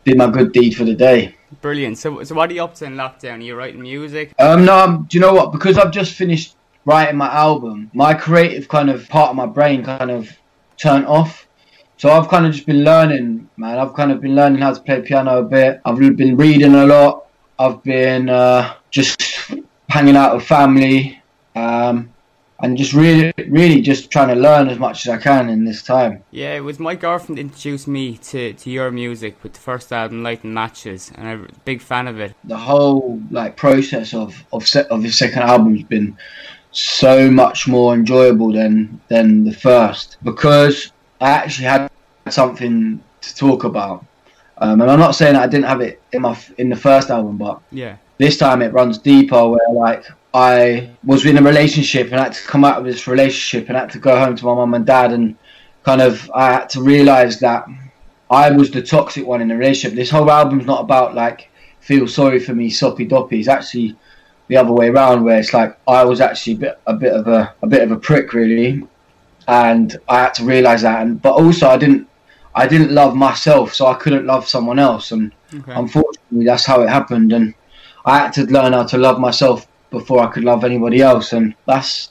Did 0.07 0.19
my 0.19 0.31
good 0.31 0.53
deed 0.53 0.77
for 0.77 0.85
the 0.85 0.95
day. 0.95 1.35
Brilliant. 1.61 1.99
So, 1.99 2.23
so 2.23 2.33
what 2.37 2.49
are 2.49 2.55
you 2.55 2.63
up 2.63 2.77
to 2.77 2.85
in 2.85 2.95
lockdown? 2.95 3.39
Are 3.39 3.43
you 3.43 3.57
writing 3.57 3.83
music? 3.83 4.33
Um, 4.39 4.65
no, 4.65 4.77
I'm, 4.79 5.03
do 5.03 5.19
you 5.19 5.21
know 5.21 5.35
what? 5.35 5.51
Because 5.51 5.79
I've 5.79 5.91
just 5.91 6.15
finished 6.15 6.55
writing 6.85 7.17
my 7.17 7.27
album, 7.27 7.91
my 7.93 8.15
creative 8.15 8.69
kind 8.69 8.89
of 8.89 9.09
part 9.09 9.31
of 9.31 9.37
my 9.37 9.47
brain 9.47 9.83
kind 9.83 10.13
of 10.13 10.31
turned 10.77 11.07
off. 11.07 11.49
So 11.97 12.11
I've 12.11 12.29
kind 12.29 12.47
of 12.47 12.53
just 12.53 12.67
been 12.67 12.85
learning, 12.85 13.51
man. 13.57 13.81
I've 13.81 13.95
kind 13.95 14.13
of 14.13 14.21
been 14.21 14.37
learning 14.37 14.63
how 14.63 14.73
to 14.75 14.81
play 14.81 15.03
piano 15.03 15.39
a 15.39 15.43
bit. 15.43 15.81
I've 15.85 15.99
been 15.99 16.37
reading 16.37 16.77
a 16.77 16.87
lot. 16.87 17.27
I've 17.59 17.83
been 17.83 18.29
uh, 18.29 18.75
just 18.93 19.51
hanging 19.89 20.15
out 20.15 20.37
with 20.37 20.45
family. 20.45 21.21
Um, 21.57 22.13
and 22.61 22.77
just 22.77 22.93
really, 22.93 23.33
really 23.49 23.81
just 23.81 24.11
trying 24.11 24.29
to 24.29 24.35
learn 24.35 24.69
as 24.69 24.79
much 24.79 25.07
as 25.07 25.13
I 25.13 25.19
can 25.19 25.49
in 25.49 25.65
this 25.65 25.83
time. 25.83 26.23
Yeah, 26.31 26.55
it 26.55 26.61
was 26.61 26.79
my 26.79 26.95
girlfriend 26.95 27.39
introduced 27.39 27.87
me 27.87 28.17
to, 28.19 28.55
to 28.55 28.71
your 28.71 28.91
music 28.91 29.43
with 29.43 29.53
the 29.53 29.61
first 29.61 29.93
album, 29.93 30.23
Lighting 30.23 30.55
Matches, 30.55 31.13
and 31.15 31.29
I'm 31.29 31.45
a 31.45 31.59
big 31.65 31.83
fan 31.83 32.09
of 32.09 32.19
it. 32.19 32.35
The 32.45 32.57
whole 32.57 33.21
like 33.31 33.57
process 33.57 34.15
of 34.15 34.43
of 34.53 34.67
set, 34.67 34.87
of 34.89 35.03
the 35.03 35.11
second 35.11 35.43
album 35.43 35.77
has 35.77 35.85
been 35.85 36.17
so 36.73 37.31
much 37.31 37.67
more 37.67 37.95
enjoyable 37.95 38.53
than 38.53 39.01
than 39.09 39.45
the 39.45 39.53
first 39.53 40.17
because 40.23 40.93
I 41.21 41.31
actually 41.31 41.67
had 41.67 41.91
something 42.29 43.03
to 43.21 43.37
talk 43.37 43.65
about. 43.65 44.05
Um, 44.59 44.81
and 44.81 44.91
I'm 44.91 44.99
not 44.99 45.15
saying 45.15 45.37
I 45.37 45.47
didn't 45.47 45.67
have 45.67 45.83
it 45.83 46.01
in 46.13 46.23
my 46.23 46.39
in 46.57 46.71
the 46.71 46.77
first 46.77 47.11
album, 47.11 47.37
but 47.37 47.61
yeah, 47.71 47.97
this 48.19 48.39
time 48.39 48.63
it 48.63 48.73
runs 48.73 48.97
deeper. 48.97 49.49
Where 49.49 49.61
like 49.73 50.05
I 50.37 50.90
was 51.02 51.25
in 51.25 51.38
a 51.38 51.43
relationship 51.43 52.09
and 52.09 52.21
I 52.21 52.25
had 52.25 52.35
to 52.35 52.47
come 52.47 52.62
out 52.62 52.78
of 52.78 52.85
this 52.85 53.07
relationship 53.07 53.69
and 53.69 53.76
I 53.76 53.81
had 53.81 53.93
to 53.93 53.99
go 53.99 54.14
home 54.19 54.37
to 54.37 54.45
my 54.45 54.55
mum 54.55 54.75
and 54.75 54.85
dad 54.85 55.14
and 55.14 55.35
kind 55.83 56.02
of 56.02 56.31
I 56.35 56.52
had 56.52 56.69
to 56.71 56.83
realise 56.83 57.38
that 57.38 57.64
I 58.28 58.50
was 58.50 58.71
the 58.71 58.83
toxic 58.83 59.26
one 59.26 59.40
in 59.40 59.49
the 59.49 59.57
relationship. 59.57 59.97
This 59.97 60.11
whole 60.11 60.31
album's 60.31 60.66
not 60.66 60.83
about 60.83 61.14
like 61.14 61.49
feel 61.81 62.07
sorry 62.07 62.38
for 62.38 62.55
me, 62.55 62.69
soppy 62.69 63.07
doppy. 63.07 63.38
It's 63.38 63.49
actually 63.49 63.97
the 64.49 64.59
other 64.59 64.73
way 64.73 64.88
around 64.90 65.25
where 65.25 65.38
it's 65.38 65.55
like 65.55 65.78
I 65.88 66.05
was 66.05 66.21
actually 66.21 66.57
a 66.57 66.59
bit 66.59 66.81
a 66.87 66.95
bit 66.95 67.12
of 67.14 67.28
a 67.28 67.55
a 67.62 67.66
bit 67.66 67.83
of 67.83 67.90
a 67.90 67.97
prick 67.97 68.35
really, 68.35 68.87
and 69.49 69.97
I 70.07 70.19
had 70.19 70.35
to 70.35 70.45
realise 70.45 70.83
that. 70.83 71.00
And 71.00 71.23
but 71.23 71.33
also 71.33 71.66
I 71.66 71.78
didn't 71.78 72.09
I 72.55 72.66
didn't 72.66 72.93
love 72.93 73.16
myself, 73.16 73.73
so 73.73 73.87
I 73.87 73.95
couldn't 73.95 74.26
love 74.26 74.47
someone 74.47 74.78
else. 74.78 75.12
And 75.12 75.33
okay. 75.55 75.73
unfortunately, 75.73 76.45
that's 76.45 76.66
how 76.66 76.83
it 76.83 76.90
happened. 76.90 77.33
And 77.33 77.55
I 78.05 78.19
had 78.19 78.35
to 78.35 78.45
learn 78.45 78.75
how 78.75 78.85
to 78.85 78.99
love 78.99 79.19
myself 79.19 79.66
before 79.99 80.21
I 80.21 80.31
could 80.33 80.45
love 80.45 80.65
anybody 80.65 81.00
else, 81.00 81.33
and 81.33 81.55
that's 81.67 82.11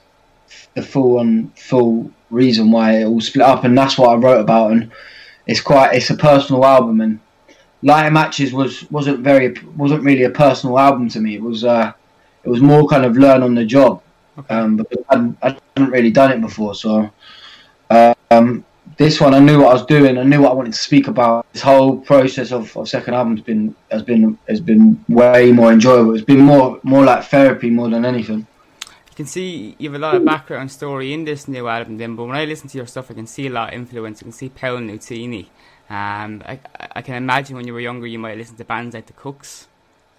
the 0.73 0.81
full 0.81 1.19
and 1.19 1.57
full 1.57 2.11
reason 2.29 2.71
why 2.71 2.97
it 2.99 3.05
all 3.05 3.21
split 3.21 3.45
up, 3.45 3.63
and 3.63 3.77
that's 3.77 3.97
what 3.97 4.09
I 4.09 4.15
wrote 4.15 4.41
about. 4.41 4.71
And 4.71 4.91
it's 5.47 5.61
quite 5.61 5.95
it's 5.95 6.09
a 6.09 6.17
personal 6.17 6.65
album, 6.65 7.01
and 7.01 7.19
Lighting 7.83 8.13
Matches 8.13 8.53
was 8.53 8.89
wasn't 8.91 9.19
very 9.19 9.55
wasn't 9.75 10.03
really 10.03 10.23
a 10.23 10.29
personal 10.29 10.79
album 10.79 11.09
to 11.09 11.19
me. 11.19 11.35
It 11.35 11.41
was 11.41 11.63
uh, 11.63 11.93
it 12.43 12.49
was 12.49 12.61
more 12.61 12.87
kind 12.87 13.05
of 13.05 13.17
learn 13.17 13.43
on 13.43 13.55
the 13.55 13.65
job, 13.65 14.01
um, 14.49 14.77
because 14.77 15.03
I 15.09 15.15
hadn't, 15.15 15.37
I 15.41 15.57
hadn't 15.75 15.91
really 15.91 16.11
done 16.11 16.31
it 16.31 16.41
before, 16.41 16.75
so. 16.75 17.11
Um, 18.31 18.65
this 18.97 19.19
one 19.19 19.33
I 19.33 19.39
knew 19.39 19.59
what 19.59 19.69
I 19.69 19.73
was 19.73 19.85
doing. 19.85 20.17
I 20.17 20.23
knew 20.23 20.41
what 20.41 20.51
I 20.51 20.53
wanted 20.53 20.73
to 20.73 20.79
speak 20.79 21.07
about. 21.07 21.45
This 21.53 21.61
whole 21.61 21.97
process 21.97 22.51
of, 22.51 22.75
of 22.77 22.87
second 22.87 23.13
album 23.13 23.35
has 23.35 23.45
been 23.45 23.75
has 23.91 24.03
been 24.03 24.37
has 24.47 24.61
been 24.61 25.03
way 25.09 25.51
more 25.51 25.71
enjoyable. 25.71 26.13
It's 26.15 26.23
been 26.23 26.39
more 26.39 26.79
more 26.83 27.03
like 27.03 27.25
therapy 27.25 27.69
more 27.69 27.89
than 27.89 28.05
anything. 28.05 28.47
You 29.09 29.15
can 29.15 29.25
see 29.25 29.75
you 29.77 29.89
have 29.89 29.95
a 29.95 29.99
lot 29.99 30.15
of 30.15 30.25
background 30.25 30.71
story 30.71 31.13
in 31.13 31.25
this 31.25 31.47
new 31.47 31.67
album, 31.67 31.97
then. 31.97 32.15
But 32.15 32.25
when 32.25 32.37
I 32.37 32.45
listen 32.45 32.69
to 32.69 32.77
your 32.77 32.87
stuff, 32.87 33.11
I 33.11 33.13
can 33.13 33.27
see 33.27 33.47
a 33.47 33.49
lot 33.49 33.69
of 33.69 33.73
influence. 33.75 34.21
I 34.21 34.23
can 34.23 34.31
see 34.31 34.49
Paolo 34.49 34.79
Nutini. 34.79 35.47
Um, 35.89 36.41
I, 36.45 36.59
I 36.95 37.01
can 37.01 37.15
imagine 37.15 37.55
when 37.55 37.67
you 37.67 37.73
were 37.73 37.79
younger, 37.79 38.07
you 38.07 38.17
might 38.17 38.37
listen 38.37 38.55
to 38.57 38.65
bands 38.65 38.95
like 38.95 39.05
the 39.05 39.13
Kooks, 39.13 39.67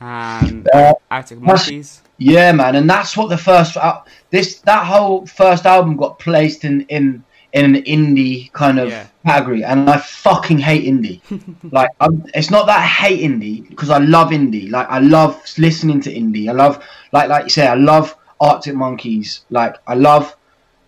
um, 0.01 0.65
uh, 0.73 0.95
Arctic 1.11 1.41
Monkeys. 1.41 2.03
Yeah, 2.19 2.53
man, 2.53 2.77
and 2.77 2.89
that's 2.89 3.17
what 3.17 3.29
the 3.29 3.37
first 3.37 3.77
uh, 3.77 4.03
this 4.31 4.61
that 4.61 4.87
whole 4.87 5.27
first 5.27 5.67
album 5.67 5.97
got 5.97 6.19
placed 6.19 6.65
in 6.65 6.83
in 6.83 7.25
in 7.53 7.75
an 7.75 7.83
indie 7.83 8.53
kind 8.53 8.79
of 8.79 8.89
yeah. 8.91 9.07
category, 9.25 9.65
and 9.65 9.89
I 9.89 9.99
fucking 9.99 10.59
hate 10.59 10.85
indie. 10.85 11.21
like, 11.73 11.91
I'm, 12.01 12.25
it's 12.35 12.51
not 12.51 12.67
that 12.67 12.79
I 12.81 12.87
hate 12.87 13.21
indie 13.21 13.69
because 13.69 13.91
I 13.91 13.99
love 13.99 14.31
indie. 14.31 14.71
Like, 14.71 14.89
I 14.89 14.99
love 14.99 15.43
listening 15.59 16.01
to 16.03 16.15
indie. 16.15 16.49
I 16.49 16.53
love, 16.53 16.85
like, 17.13 17.29
like 17.29 17.45
you 17.45 17.51
say, 17.51 17.67
I 17.67 17.75
love 17.75 18.17
Arctic 18.41 18.75
Monkeys. 18.75 19.45
Like, 19.51 19.77
I 19.87 19.95
love, 19.95 20.37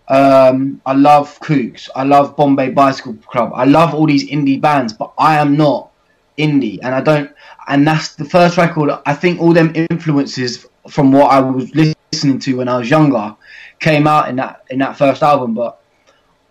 um, 0.07 0.81
I 0.85 0.93
love 0.93 1.39
Kooks. 1.39 1.89
I 1.95 2.03
love 2.03 2.35
Bombay 2.35 2.71
Bicycle 2.71 3.15
Club. 3.27 3.51
I 3.55 3.65
love 3.65 3.93
all 3.93 4.05
these 4.05 4.29
indie 4.29 4.59
bands, 4.59 4.93
but 4.93 5.13
I 5.17 5.37
am 5.37 5.57
not 5.57 5.91
indie, 6.37 6.79
and 6.81 6.95
I 6.95 7.01
don't. 7.01 7.31
And 7.67 7.85
that's 7.85 8.15
the 8.15 8.25
first 8.25 8.57
record. 8.57 8.91
I 9.05 9.13
think 9.13 9.39
all 9.39 9.53
them 9.53 9.71
influences 9.75 10.65
from 10.89 11.11
what 11.11 11.31
I 11.31 11.39
was 11.39 11.73
listening 11.75 12.39
to 12.39 12.57
when 12.57 12.67
I 12.67 12.77
was 12.77 12.89
younger 12.89 13.35
came 13.79 14.07
out 14.07 14.29
in 14.29 14.37
that 14.37 14.65
in 14.69 14.79
that 14.79 14.97
first 14.97 15.21
album. 15.21 15.53
But 15.53 15.79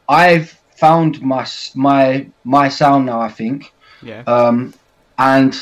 I've 0.08 0.50
found 0.76 1.20
my 1.20 1.46
my 1.74 2.26
my 2.44 2.68
sound 2.68 3.06
now. 3.06 3.20
I 3.20 3.28
think. 3.28 3.72
Yeah. 4.02 4.22
Um, 4.26 4.74
and 5.18 5.54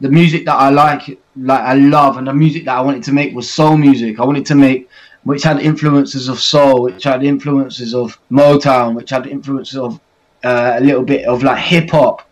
the 0.00 0.08
music 0.08 0.46
that 0.46 0.56
I 0.56 0.70
like, 0.70 1.18
like 1.36 1.60
I 1.60 1.74
love, 1.74 2.16
and 2.16 2.26
the 2.26 2.34
music 2.34 2.64
that 2.64 2.76
I 2.76 2.80
wanted 2.80 3.02
to 3.04 3.12
make 3.12 3.34
was 3.34 3.50
soul 3.50 3.76
music. 3.76 4.18
I 4.18 4.24
wanted 4.24 4.46
to 4.46 4.54
make 4.54 4.88
which 5.24 5.42
had 5.42 5.58
influences 5.58 6.28
of 6.28 6.38
soul, 6.38 6.82
which 6.82 7.04
had 7.04 7.24
influences 7.24 7.94
of 7.94 8.18
Motown, 8.30 8.94
which 8.94 9.10
had 9.10 9.26
influences 9.26 9.76
of 9.76 10.00
uh, 10.44 10.74
a 10.76 10.80
little 10.80 11.02
bit 11.02 11.26
of 11.26 11.42
like 11.42 11.58
hip 11.58 11.90
hop. 11.90 12.28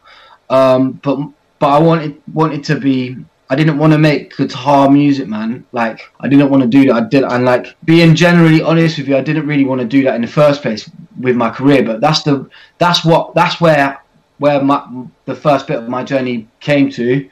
Um, 0.50 0.92
but 1.02 1.18
but 1.58 1.68
I 1.68 1.78
wanted 1.78 2.20
wanted 2.32 2.64
to 2.64 2.78
be. 2.78 3.16
I 3.52 3.54
didn't 3.54 3.76
want 3.76 3.92
to 3.92 3.98
make 3.98 4.34
guitar 4.34 4.90
music, 4.90 5.28
man. 5.28 5.66
Like 5.72 6.00
I 6.20 6.28
didn't 6.28 6.48
want 6.48 6.62
to 6.62 6.68
do 6.68 6.86
that. 6.86 6.94
I 6.94 7.00
did, 7.06 7.22
and 7.22 7.44
like 7.44 7.76
being 7.84 8.14
generally 8.14 8.62
honest 8.62 8.96
with 8.96 9.08
you, 9.08 9.16
I 9.16 9.20
didn't 9.20 9.46
really 9.46 9.66
want 9.66 9.82
to 9.82 9.86
do 9.86 10.02
that 10.04 10.14
in 10.14 10.22
the 10.22 10.26
first 10.26 10.62
place 10.62 10.90
with 11.20 11.36
my 11.36 11.50
career. 11.50 11.82
But 11.82 12.00
that's 12.00 12.22
the 12.22 12.48
that's 12.78 13.04
what 13.04 13.34
that's 13.34 13.60
where 13.60 14.00
where 14.38 14.62
my 14.62 14.82
the 15.26 15.34
first 15.34 15.66
bit 15.66 15.78
of 15.78 15.88
my 15.88 16.02
journey 16.02 16.48
came 16.60 16.90
to. 16.92 17.28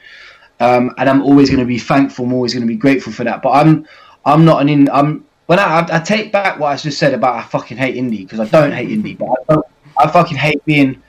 Um, 0.59 0.93
and 0.99 1.09
I'm 1.09 1.23
always 1.23 1.49
going 1.49 1.61
to 1.61 1.65
be 1.65 1.79
thankful. 1.79 2.25
I'm 2.25 2.33
always 2.33 2.53
going 2.53 2.67
to 2.67 2.73
be 2.75 2.77
grateful 2.77 3.11
for 3.11 3.23
that. 3.23 3.41
But 3.41 3.53
I'm 3.53 3.87
I'm 4.23 4.45
not 4.45 4.61
an 4.61 4.69
in. 4.69 4.89
I'm 4.91 5.25
when 5.47 5.57
I, 5.57 5.87
I 5.91 5.99
take 5.99 6.31
back 6.31 6.59
what 6.59 6.67
I 6.67 6.75
just 6.75 6.99
said 6.99 7.15
about 7.15 7.35
I 7.35 7.41
fucking 7.41 7.77
hate 7.77 7.95
indie 7.95 8.19
because 8.19 8.39
I 8.39 8.45
don't 8.45 8.71
hate 8.71 8.89
indie, 8.89 9.17
but 9.17 9.29
I. 9.49 9.61
I 10.01 10.07
fucking 10.07 10.37
hate 10.37 10.63
being 10.65 11.01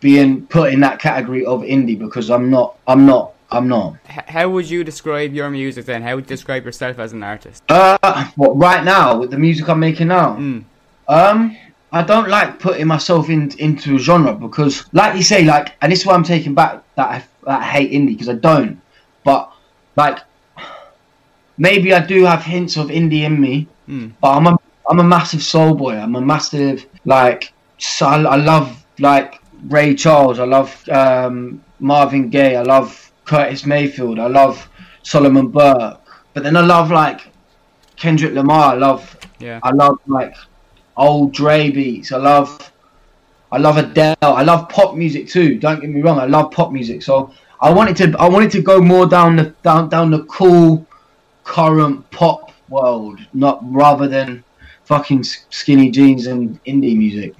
being 0.00 0.46
put 0.46 0.72
in 0.72 0.80
that 0.80 0.98
category 0.98 1.44
of 1.46 1.60
indie 1.60 1.98
because 1.98 2.30
I'm 2.30 2.50
not. 2.50 2.76
I'm 2.86 3.06
not. 3.06 3.31
I'm 3.52 3.68
not. 3.68 3.96
H- 4.08 4.24
how 4.28 4.48
would 4.48 4.68
you 4.68 4.82
describe 4.84 5.32
your 5.34 5.50
music 5.50 5.84
then? 5.86 6.02
How 6.02 6.14
would 6.16 6.24
you 6.24 6.28
describe 6.36 6.64
yourself 6.64 6.98
as 6.98 7.12
an 7.12 7.22
artist? 7.22 7.62
Uh, 7.68 8.28
what 8.36 8.56
right 8.56 8.82
now 8.84 9.18
with 9.18 9.30
the 9.30 9.38
music 9.38 9.68
I'm 9.68 9.80
making 9.80 10.08
now? 10.08 10.36
Mm. 10.36 10.64
Um, 11.08 11.56
I 11.92 12.02
don't 12.02 12.28
like 12.28 12.58
putting 12.58 12.86
myself 12.86 13.28
in 13.28 13.50
into 13.58 13.96
a 13.96 13.98
genre 13.98 14.34
because, 14.34 14.84
like 14.92 15.14
you 15.16 15.22
say, 15.22 15.44
like, 15.44 15.74
and 15.82 15.92
this 15.92 16.00
is 16.00 16.06
why 16.06 16.14
I'm 16.14 16.24
taking 16.24 16.54
back 16.54 16.82
that 16.96 17.08
I, 17.08 17.18
that 17.46 17.60
I 17.60 17.64
hate 17.64 17.92
indie 17.92 18.08
because 18.14 18.28
I 18.30 18.34
don't. 18.34 18.80
But 19.24 19.52
like, 19.96 20.18
maybe 21.58 21.92
I 21.92 22.04
do 22.04 22.24
have 22.24 22.42
hints 22.42 22.76
of 22.76 22.88
indie 22.88 23.22
in 23.24 23.40
me, 23.40 23.68
Mm. 23.88 24.12
but 24.20 24.30
I'm 24.36 24.46
a 24.46 24.56
I'm 24.88 25.00
a 25.00 25.04
massive 25.04 25.42
soul 25.42 25.74
boy. 25.74 25.94
I'm 25.96 26.14
a 26.16 26.20
massive 26.20 26.86
like 27.04 27.52
so 27.78 28.06
I, 28.06 28.22
I 28.22 28.36
love 28.36 28.84
like 28.98 29.40
Ray 29.68 29.94
Charles. 29.94 30.38
I 30.38 30.44
love 30.44 30.88
um, 30.88 31.62
Marvin 31.80 32.30
Gaye. 32.30 32.56
I 32.56 32.62
love 32.62 33.11
Curtis 33.24 33.66
Mayfield. 33.66 34.18
I 34.18 34.26
love 34.26 34.68
Solomon 35.02 35.48
Burke. 35.48 36.00
But 36.34 36.42
then 36.44 36.56
I 36.56 36.60
love 36.60 36.90
like 36.90 37.30
Kendrick 37.96 38.34
Lamar. 38.34 38.74
I 38.74 38.76
love 38.76 39.16
Yeah. 39.38 39.60
I 39.62 39.70
love 39.70 39.98
like 40.06 40.34
old 40.96 41.32
Dre 41.32 41.70
beats. 41.70 42.12
I 42.12 42.18
love 42.18 42.72
I 43.50 43.58
love 43.58 43.76
Adele. 43.76 44.16
I 44.22 44.42
love 44.42 44.68
pop 44.68 44.94
music 44.96 45.28
too. 45.28 45.58
Don't 45.58 45.80
get 45.80 45.90
me 45.90 46.00
wrong. 46.00 46.18
I 46.18 46.24
love 46.24 46.50
pop 46.52 46.72
music. 46.72 47.02
So 47.02 47.32
I 47.60 47.70
wanted 47.70 47.96
to 47.96 48.18
I 48.18 48.28
wanted 48.28 48.50
to 48.52 48.62
go 48.62 48.80
more 48.80 49.06
down 49.06 49.36
the 49.36 49.54
down 49.62 49.88
down 49.88 50.10
the 50.10 50.24
cool 50.24 50.86
current 51.44 52.10
pop 52.10 52.52
world, 52.68 53.20
not 53.34 53.60
rather 53.62 54.08
than 54.08 54.42
fucking 54.84 55.22
skinny 55.22 55.90
jeans 55.90 56.26
and 56.26 56.62
indie 56.64 56.96
music. 56.96 57.34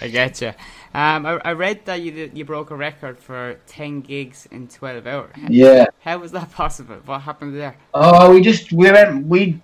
I 0.00 0.08
get 0.08 0.40
you. 0.40 0.52
Um, 0.94 1.24
I, 1.24 1.40
I 1.44 1.52
read 1.52 1.86
that 1.86 2.02
you 2.02 2.30
you 2.34 2.44
broke 2.44 2.70
a 2.70 2.76
record 2.76 3.18
for 3.18 3.58
ten 3.66 4.00
gigs 4.02 4.46
in 4.50 4.68
twelve 4.68 5.06
hours. 5.06 5.34
Yeah. 5.48 5.86
How 6.00 6.18
was 6.18 6.32
that 6.32 6.50
possible? 6.62 6.96
What 7.06 7.22
happened 7.22 7.54
there? 7.54 7.76
Oh, 7.94 8.34
we 8.34 8.42
just 8.42 8.72
we 8.72 8.90
went 8.90 9.26
we 9.26 9.60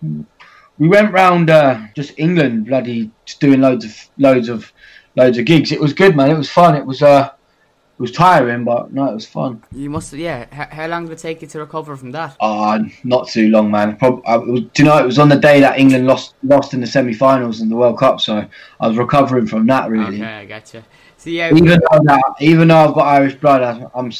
we 0.78 0.88
went 0.88 1.12
round 1.12 1.50
uh, 1.50 1.80
just 1.94 2.18
England, 2.18 2.66
bloody, 2.66 3.10
just 3.26 3.40
doing 3.40 3.60
loads 3.60 3.84
of 3.84 4.10
loads 4.16 4.48
of 4.48 4.72
loads 5.16 5.36
of 5.36 5.44
gigs. 5.44 5.70
It 5.70 5.80
was 5.80 5.92
good, 5.92 6.16
man. 6.16 6.30
It 6.30 6.38
was 6.38 6.50
fun. 6.50 6.74
It 6.74 6.86
was 6.86 7.02
uh, 7.02 7.30
it 7.98 8.02
was 8.02 8.12
tiring, 8.12 8.62
but 8.62 8.92
no, 8.92 9.06
it 9.10 9.14
was 9.14 9.26
fun. 9.26 9.60
You 9.72 9.90
must, 9.90 10.12
yeah. 10.12 10.46
H- 10.52 10.68
how 10.70 10.86
long 10.86 11.06
did 11.06 11.14
it 11.14 11.18
take 11.18 11.42
you 11.42 11.48
to 11.48 11.58
recover 11.58 11.96
from 11.96 12.12
that? 12.12 12.36
Oh, 12.38 12.78
not 13.02 13.26
too 13.28 13.48
long, 13.50 13.72
man. 13.72 13.98
I, 14.00 14.06
it 14.06 14.46
was, 14.46 14.60
do 14.72 14.82
you 14.82 14.84
know, 14.84 14.98
it 14.98 15.04
was 15.04 15.18
on 15.18 15.28
the 15.28 15.36
day 15.36 15.58
that 15.60 15.80
England 15.80 16.06
lost 16.06 16.34
lost 16.44 16.74
in 16.74 16.80
the 16.80 16.86
semi-finals 16.86 17.60
in 17.60 17.68
the 17.68 17.74
World 17.74 17.98
Cup, 17.98 18.20
so 18.20 18.46
I 18.78 18.86
was 18.86 18.96
recovering 18.96 19.48
from 19.48 19.66
that 19.66 19.90
really. 19.90 20.22
Okay, 20.22 20.48
I 20.52 20.62
you. 20.72 20.84
So 21.16 21.30
yeah, 21.30 21.48
Even 21.50 21.64
though 21.66 22.00
that, 22.04 22.22
even 22.40 22.68
though 22.68 22.76
I've 22.88 22.94
got 22.94 23.06
Irish 23.08 23.34
blood, 23.34 23.62
I, 23.62 23.86
I'm, 23.98 24.12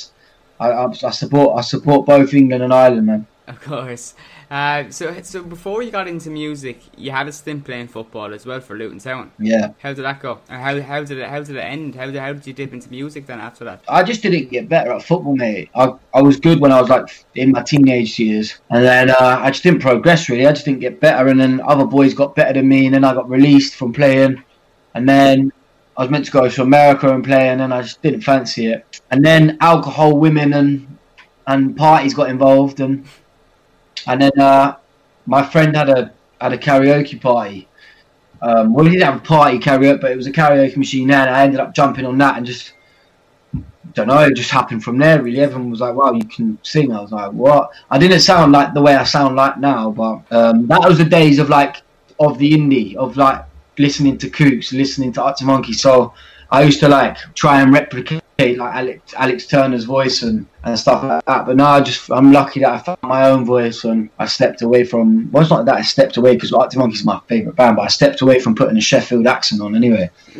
I, 0.58 0.70
I'm- 0.70 0.94
I 1.04 1.10
support 1.10 1.56
I 1.56 1.60
support 1.60 2.04
both 2.04 2.34
England 2.34 2.64
and 2.64 2.74
Ireland, 2.74 3.06
man. 3.06 3.26
Of 3.46 3.60
course. 3.60 4.14
Uh, 4.50 4.88
so, 4.90 5.14
so 5.22 5.42
before 5.42 5.82
you 5.82 5.90
got 5.90 6.08
into 6.08 6.30
music, 6.30 6.80
you 6.96 7.10
had 7.10 7.28
a 7.28 7.32
stint 7.32 7.64
playing 7.64 7.86
football 7.86 8.32
as 8.32 8.46
well 8.46 8.60
for 8.60 8.78
Luton 8.78 8.98
Town. 8.98 9.30
Yeah. 9.38 9.72
How 9.78 9.92
did 9.92 10.04
that 10.04 10.20
go? 10.20 10.40
And 10.48 10.62
how 10.62 10.80
how 10.80 11.04
did 11.04 11.18
it 11.18 11.28
how 11.28 11.42
did 11.42 11.56
it 11.56 11.60
end? 11.60 11.94
How 11.94 12.06
did 12.06 12.16
how 12.16 12.32
did 12.32 12.46
you 12.46 12.54
dip 12.54 12.72
into 12.72 12.88
music 12.88 13.26
then 13.26 13.40
after 13.40 13.64
that? 13.66 13.82
I 13.88 14.02
just 14.02 14.22
didn't 14.22 14.50
get 14.50 14.68
better 14.68 14.92
at 14.92 15.02
football, 15.02 15.36
mate. 15.36 15.68
I, 15.74 15.92
I 16.14 16.22
was 16.22 16.40
good 16.40 16.60
when 16.60 16.72
I 16.72 16.80
was 16.80 16.88
like 16.88 17.26
in 17.34 17.50
my 17.50 17.62
teenage 17.62 18.18
years, 18.18 18.58
and 18.70 18.82
then 18.84 19.10
uh, 19.10 19.16
I 19.42 19.50
just 19.50 19.62
didn't 19.62 19.82
progress 19.82 20.30
really. 20.30 20.46
I 20.46 20.52
just 20.52 20.64
didn't 20.64 20.80
get 20.80 20.98
better, 20.98 21.28
and 21.28 21.38
then 21.38 21.60
other 21.60 21.84
boys 21.84 22.14
got 22.14 22.34
better 22.34 22.54
than 22.54 22.68
me, 22.68 22.86
and 22.86 22.94
then 22.94 23.04
I 23.04 23.12
got 23.12 23.28
released 23.28 23.74
from 23.74 23.92
playing, 23.92 24.42
and 24.94 25.06
then 25.06 25.52
I 25.98 26.02
was 26.02 26.10
meant 26.10 26.24
to 26.24 26.30
go 26.30 26.48
to 26.48 26.62
America 26.62 27.12
and 27.12 27.22
play, 27.22 27.50
and 27.50 27.60
then 27.60 27.70
I 27.70 27.82
just 27.82 28.00
didn't 28.00 28.22
fancy 28.22 28.68
it. 28.68 29.02
And 29.10 29.22
then 29.22 29.58
alcohol, 29.60 30.16
women, 30.16 30.54
and 30.54 30.98
and 31.46 31.76
parties 31.76 32.14
got 32.14 32.30
involved, 32.30 32.80
and 32.80 33.04
and 34.06 34.20
then 34.22 34.38
uh, 34.38 34.76
my 35.26 35.42
friend 35.44 35.74
had 35.76 35.88
a 35.88 36.12
had 36.40 36.52
a 36.52 36.58
karaoke 36.58 37.20
party. 37.20 37.68
Um, 38.40 38.72
well, 38.72 38.84
he 38.84 38.92
didn't 38.92 39.04
have 39.04 39.16
a 39.16 39.24
party 39.24 39.58
karaoke, 39.58 40.00
but 40.00 40.12
it 40.12 40.16
was 40.16 40.26
a 40.26 40.32
karaoke 40.32 40.76
machine 40.76 41.08
there, 41.08 41.20
and 41.20 41.30
I 41.30 41.42
ended 41.42 41.60
up 41.60 41.74
jumping 41.74 42.06
on 42.06 42.18
that 42.18 42.36
and 42.36 42.46
just 42.46 42.72
don't 43.94 44.08
know, 44.08 44.20
it 44.20 44.34
just 44.34 44.50
happened 44.50 44.82
from 44.84 44.98
there 44.98 45.22
really. 45.22 45.40
Everyone 45.40 45.70
was 45.70 45.80
like, 45.80 45.94
Wow, 45.94 46.12
you 46.12 46.24
can 46.24 46.58
sing. 46.62 46.92
I 46.92 47.00
was 47.00 47.12
like, 47.12 47.32
What? 47.32 47.70
I 47.90 47.98
didn't 47.98 48.20
sound 48.20 48.52
like 48.52 48.74
the 48.74 48.82
way 48.82 48.94
I 48.94 49.04
sound 49.04 49.36
like 49.36 49.58
now, 49.58 49.90
but 49.90 50.30
um, 50.32 50.66
that 50.68 50.80
was 50.86 50.98
the 50.98 51.04
days 51.04 51.38
of 51.38 51.48
like 51.48 51.82
of 52.20 52.38
the 52.38 52.52
indie, 52.52 52.94
of 52.96 53.16
like 53.16 53.44
listening 53.78 54.18
to 54.18 54.30
Kooks, 54.30 54.72
listening 54.72 55.12
to 55.14 55.22
Arctic 55.22 55.46
Monkey. 55.46 55.72
So 55.72 56.14
I 56.50 56.62
used 56.62 56.80
to 56.80 56.88
like 56.88 57.16
try 57.34 57.60
and 57.60 57.72
replicate 57.72 58.22
like 58.38 58.74
Alex 58.74 59.14
Alex 59.16 59.46
Turner's 59.48 59.82
voice 59.84 60.22
and, 60.22 60.46
and 60.62 60.78
stuff 60.78 61.02
like 61.02 61.24
that. 61.24 61.44
But 61.44 61.56
now 61.56 61.70
I 61.70 61.80
just 61.80 62.08
I'm 62.10 62.30
lucky 62.32 62.60
that 62.60 62.70
I 62.72 62.78
found 62.78 62.98
my 63.02 63.28
own 63.28 63.44
voice 63.44 63.82
and 63.82 64.08
I 64.18 64.26
stepped 64.26 64.62
away 64.62 64.84
from 64.84 65.28
well 65.32 65.42
it's 65.42 65.50
not 65.50 65.64
that 65.66 65.74
I 65.76 65.82
stepped 65.82 66.16
away 66.18 66.34
because 66.34 66.52
Arctic 66.52 66.78
Monkey's 66.78 67.00
is 67.00 67.04
my 67.06 67.20
favourite 67.26 67.56
band, 67.56 67.74
but 67.76 67.82
I 67.82 67.88
stepped 67.88 68.20
away 68.20 68.38
from 68.38 68.54
putting 68.54 68.76
a 68.76 68.80
Sheffield 68.80 69.26
accent 69.26 69.60
on 69.60 69.74
anyway. 69.74 70.08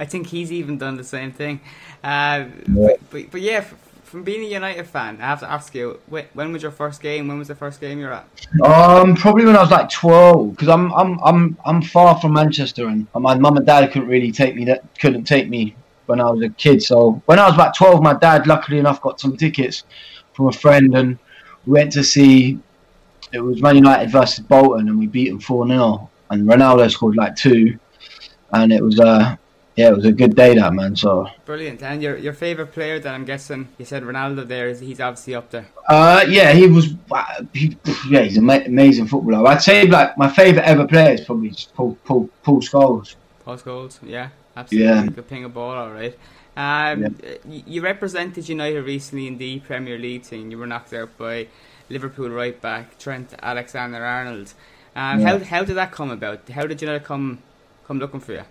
I 0.00 0.04
think 0.06 0.26
he's 0.26 0.50
even 0.50 0.76
done 0.76 0.96
the 0.96 1.04
same 1.04 1.30
thing. 1.30 1.60
Uh, 2.02 2.46
Yeah. 2.68 2.88
but, 3.10 3.30
but 3.30 3.40
yeah, 3.40 3.58
f- 3.58 3.74
from 4.02 4.24
being 4.24 4.42
a 4.44 4.48
United 4.48 4.86
fan, 4.86 5.18
I 5.20 5.26
have 5.26 5.40
to 5.40 5.50
ask 5.50 5.72
you, 5.74 6.00
when 6.08 6.52
was 6.52 6.62
your 6.62 6.70
first 6.72 7.00
game? 7.00 7.28
When 7.28 7.38
was 7.38 7.48
the 7.48 7.54
first 7.54 7.80
game 7.80 7.98
you 8.00 8.06
were 8.06 8.12
at? 8.12 8.26
Um, 8.64 9.14
probably 9.14 9.44
when 9.44 9.56
I 9.56 9.60
was 9.60 9.70
like 9.70 9.88
twelve, 9.88 10.50
because 10.50 10.68
I'm 10.68 10.92
I'm 10.92 11.18
I'm 11.24 11.56
I'm 11.64 11.80
far 11.82 12.20
from 12.20 12.32
Manchester, 12.32 12.86
and 12.88 13.06
my 13.14 13.36
mum 13.36 13.56
and 13.56 13.66
dad 13.66 13.90
couldn't 13.92 14.08
really 14.08 14.30
take 14.32 14.54
me. 14.54 14.64
That 14.66 14.84
couldn't 15.00 15.24
take 15.24 15.48
me 15.48 15.74
when 16.06 16.20
I 16.20 16.30
was 16.30 16.42
a 16.42 16.48
kid. 16.50 16.82
So 16.82 17.22
when 17.26 17.38
I 17.38 17.46
was 17.46 17.54
about 17.54 17.76
twelve, 17.76 18.02
my 18.02 18.14
dad, 18.14 18.46
luckily 18.46 18.78
enough, 18.78 19.00
got 19.00 19.20
some 19.20 19.36
tickets 19.36 19.84
from 20.32 20.48
a 20.48 20.52
friend, 20.52 20.94
and 20.96 21.18
we 21.66 21.72
went 21.72 21.92
to 21.92 22.04
see. 22.04 22.58
It 23.32 23.40
was 23.40 23.60
Man 23.60 23.74
United 23.74 24.10
versus 24.10 24.44
Bolton, 24.44 24.88
and 24.88 24.98
we 24.98 25.08
beat 25.08 25.28
them 25.28 25.40
four 25.40 25.66
0 25.66 26.08
and 26.30 26.48
Ronaldo 26.48 26.90
scored 26.90 27.16
like 27.16 27.36
two, 27.36 27.78
and 28.52 28.72
it 28.72 28.82
was 28.82 29.00
uh 29.00 29.36
yeah, 29.76 29.88
it 29.88 29.96
was 29.96 30.04
a 30.04 30.12
good 30.12 30.36
day 30.36 30.54
that 30.54 30.72
man. 30.72 30.94
So 30.94 31.28
Brilliant. 31.44 31.82
And 31.82 32.02
your 32.02 32.16
your 32.16 32.32
favourite 32.32 32.72
player 32.72 32.98
that 33.00 33.12
I'm 33.12 33.24
guessing, 33.24 33.68
you 33.78 33.84
said 33.84 34.02
Ronaldo 34.02 34.46
there, 34.46 34.68
is 34.68 34.80
he's 34.80 35.00
obviously 35.00 35.34
up 35.34 35.50
there. 35.50 35.66
Uh, 35.88 36.24
yeah, 36.28 36.52
he 36.52 36.66
was. 36.66 36.94
He, 37.52 37.76
yeah, 38.08 38.22
he's 38.22 38.36
an 38.36 38.48
amazing 38.48 39.08
footballer. 39.08 39.48
I'd 39.48 39.62
say 39.62 39.86
like 39.86 40.16
my 40.16 40.30
favourite 40.30 40.66
ever 40.66 40.86
player 40.86 41.14
is 41.14 41.22
probably 41.22 41.52
Paul 41.74 41.98
Paul 42.04 42.28
Paul 42.42 42.60
Scholes. 42.60 43.16
Paul 43.44 43.58
Scholes, 43.58 43.98
yeah, 44.02 44.28
absolutely. 44.56 44.88
Yeah. 44.88 45.06
Good 45.06 45.28
ping 45.28 45.44
a 45.44 45.48
ball, 45.48 45.72
all 45.74 45.90
right. 45.90 46.16
Um, 46.56 47.16
y- 47.44 47.62
You 47.66 47.82
represented 47.82 48.48
United 48.48 48.82
recently 48.82 49.26
in 49.26 49.38
the 49.38 49.58
Premier 49.60 49.98
League 49.98 50.22
team. 50.22 50.50
You 50.50 50.58
were 50.58 50.66
knocked 50.66 50.92
out 50.92 51.16
by 51.18 51.48
Liverpool 51.90 52.30
right 52.30 52.60
back 52.60 52.98
Trent 52.98 53.34
Alexander-Arnold. 53.42 54.54
Um, 54.96 55.20
Yeah. 55.20 55.26
How 55.38 55.44
how 55.44 55.64
did 55.64 55.76
that 55.76 55.90
come 55.92 56.10
about? 56.10 56.48
How 56.48 56.66
did 56.66 56.80
United 56.80 57.04
come 57.04 57.38
come 57.86 57.98
looking 57.98 58.20
for 58.20 58.32
you? 58.32 58.42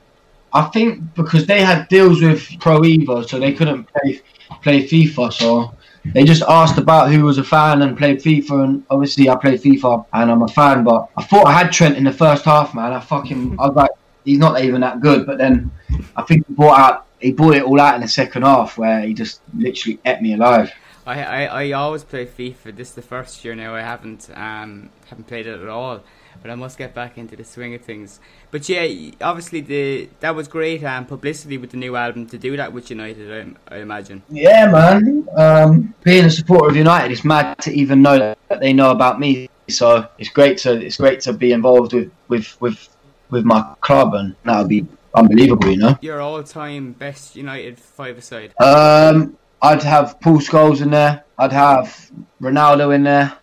I 0.54 0.64
think 0.74 1.16
because 1.16 1.48
they 1.48 1.62
had 1.62 1.88
deals 1.88 2.22
with 2.22 2.42
Pro 2.60 2.82
Evo, 2.82 3.28
so 3.28 3.40
they 3.40 3.54
couldn't 3.54 3.86
play 3.92 4.22
play 4.62 4.86
FIFA. 4.88 5.32
So 5.34 5.74
they 6.14 6.24
just 6.26 6.44
asked 6.44 6.78
about 6.78 7.10
who 7.12 7.24
was 7.24 7.38
a 7.38 7.44
fan 7.44 7.82
and 7.82 7.98
played 7.98 8.20
FIFA. 8.20 8.64
And 8.66 8.84
obviously, 8.90 9.30
I 9.30 9.36
played 9.36 9.62
FIFA 9.62 10.06
and 10.14 10.30
I'm 10.30 10.44
a 10.44 10.48
fan. 10.50 10.84
But 10.84 11.08
I 11.18 11.24
thought 11.24 11.48
I 11.48 11.54
had 11.54 11.72
Trent 11.72 11.96
in 11.98 12.04
the 12.04 12.12
first 12.12 12.44
half, 12.46 12.76
man. 12.76 12.92
I 12.94 13.00
fucking 13.00 13.56
I 13.60 13.68
was 13.68 13.76
like, 13.76 13.92
he's 14.26 14.38
not 14.38 14.62
even 14.62 14.82
that 14.82 15.00
good. 15.00 15.26
But 15.26 15.38
then 15.40 15.72
I 16.16 16.24
think 16.24 16.48
he 16.48 16.54
brought 16.54 16.80
out 16.80 17.06
he 17.20 17.32
brought 17.32 17.56
it 17.56 17.64
all 17.64 17.80
out 17.80 17.96
in 17.96 18.02
the 18.02 18.08
second 18.08 18.44
half 18.44 18.78
where 18.78 19.02
he 19.02 19.14
just 19.14 19.42
literally 19.58 20.00
ate 20.06 20.22
me 20.22 20.34
alive. 20.34 20.72
I, 21.06 21.24
I, 21.24 21.64
I 21.64 21.72
always 21.72 22.04
play 22.04 22.26
FIFA. 22.26 22.76
This 22.76 22.90
is 22.90 22.96
the 22.96 23.02
first 23.02 23.44
year 23.44 23.56
now 23.56 23.76
I 23.76 23.82
haven't 23.82 24.30
um 24.36 24.90
haven't 25.08 25.28
played 25.28 25.48
it 25.48 25.60
at 25.60 25.70
all. 25.70 26.04
But 26.42 26.52
I 26.52 26.56
must 26.56 26.78
get 26.78 26.94
back 26.94 27.18
into 27.18 27.36
the 27.36 27.44
swing 27.44 27.74
of 27.74 27.82
things. 27.82 28.20
But 28.52 28.68
yeah, 28.68 29.12
obviously 29.22 29.62
the 29.62 30.10
that 30.20 30.36
was 30.36 30.48
great 30.48 30.84
um, 30.84 31.06
publicity 31.06 31.58
with 31.58 31.72
the 31.72 31.78
new 31.78 31.96
album 31.96 32.26
to 32.28 32.38
do 32.38 32.58
that 32.58 32.74
with 32.74 32.90
United. 32.90 33.58
I, 33.70 33.76
I 33.76 33.80
imagine. 33.80 34.24
Yeah, 34.30 34.68
man. 34.68 35.28
Um, 35.38 35.94
being 36.04 36.26
a 36.26 36.30
supporter 36.30 36.70
of 36.70 36.76
United, 36.76 37.12
it's 37.12 37.24
mad 37.24 37.60
to 37.60 37.72
even 37.72 38.02
know 38.02 38.18
that 38.18 38.60
they 38.60 38.74
know 38.74 38.92
about 38.92 39.20
me. 39.20 39.50
So 39.70 40.08
it's 40.18 40.30
great 40.30 40.58
to 40.60 40.74
it's 40.74 40.98
great 40.98 41.22
to 41.22 41.34
be 41.34 41.52
involved 41.52 41.94
with 41.94 42.12
with 42.28 42.60
with, 42.62 42.90
with 43.30 43.46
my 43.46 43.62
club, 43.82 44.14
and 44.16 44.36
that 44.44 44.60
would 44.60 44.70
be 44.70 44.86
unbelievable, 45.16 45.70
you 45.70 45.78
know. 45.78 45.98
Your 46.02 46.22
all-time 46.22 46.94
best 46.94 47.36
United 47.36 47.80
five-a-side. 47.80 48.54
Um, 48.60 49.38
I'd 49.62 49.84
have 49.84 50.20
Paul 50.22 50.40
Scholes 50.40 50.82
in 50.82 50.92
there. 50.92 51.24
I'd 51.38 51.52
have 51.54 52.12
Ronaldo 52.42 52.94
in 52.94 53.04
there. 53.04 53.34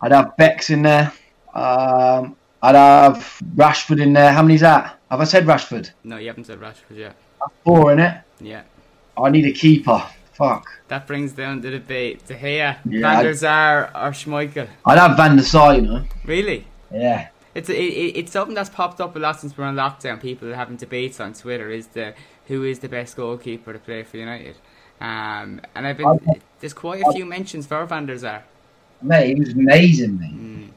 I'd 0.00 0.12
have 0.12 0.36
Becks 0.36 0.70
in 0.70 0.82
there. 0.82 1.12
Um, 1.54 2.36
I'd 2.62 2.74
have 2.74 3.40
Rashford 3.54 4.00
in 4.00 4.12
there. 4.12 4.32
How 4.32 4.42
many's 4.42 4.60
that? 4.60 4.98
Have 5.10 5.20
I 5.20 5.24
said 5.24 5.46
Rashford? 5.46 5.90
No, 6.04 6.16
you 6.18 6.28
haven't 6.28 6.44
said 6.44 6.60
Rashford 6.60 6.96
yet. 6.96 7.16
Four 7.64 7.92
in 7.92 8.00
it. 8.00 8.20
Yeah. 8.40 8.62
I 9.16 9.30
need 9.30 9.46
a 9.46 9.52
keeper. 9.52 10.02
Fuck. 10.32 10.68
That 10.88 11.06
brings 11.06 11.32
down 11.32 11.60
the 11.60 11.70
debate. 11.70 12.24
De 12.26 12.34
Gea, 12.34 12.76
Yeah, 12.84 13.00
Van 13.00 13.24
der 13.24 13.34
Sar, 13.34 13.90
or 13.94 14.10
Schmeichel. 14.12 14.68
I'd 14.86 14.98
have 14.98 15.16
Van 15.16 15.36
der 15.36 15.42
Sar, 15.42 15.74
you 15.74 15.82
know. 15.82 16.04
Really? 16.24 16.66
Yeah. 16.92 17.28
It's 17.58 17.68
it, 17.68 17.74
it, 17.74 18.16
it's 18.18 18.32
something 18.32 18.54
that's 18.54 18.70
popped 18.70 19.00
up 19.00 19.16
a 19.16 19.18
lot 19.18 19.40
since 19.40 19.58
we're 19.58 19.64
on 19.64 19.74
lockdown. 19.74 20.20
People 20.22 20.52
are 20.52 20.54
having 20.54 20.76
debates 20.76 21.18
on 21.18 21.34
Twitter 21.34 21.70
is 21.70 21.88
the 21.88 22.14
who 22.46 22.62
is 22.62 22.78
the 22.78 22.88
best 22.88 23.16
goalkeeper 23.16 23.72
to 23.72 23.80
play 23.80 24.04
for 24.04 24.16
United. 24.16 24.54
Um, 25.00 25.60
and 25.74 25.84
I've 25.86 25.96
been 25.96 26.20
there's 26.60 26.72
quite 26.72 27.02
a 27.04 27.12
few 27.12 27.26
mentions 27.26 27.66
for 27.66 27.84
Van 27.84 28.06
der 28.06 28.16
Sar. 28.18 28.44
Mate, 29.02 29.26
he 29.26 29.34
was 29.34 29.50
amazing, 29.50 30.18
mate. 30.20 30.70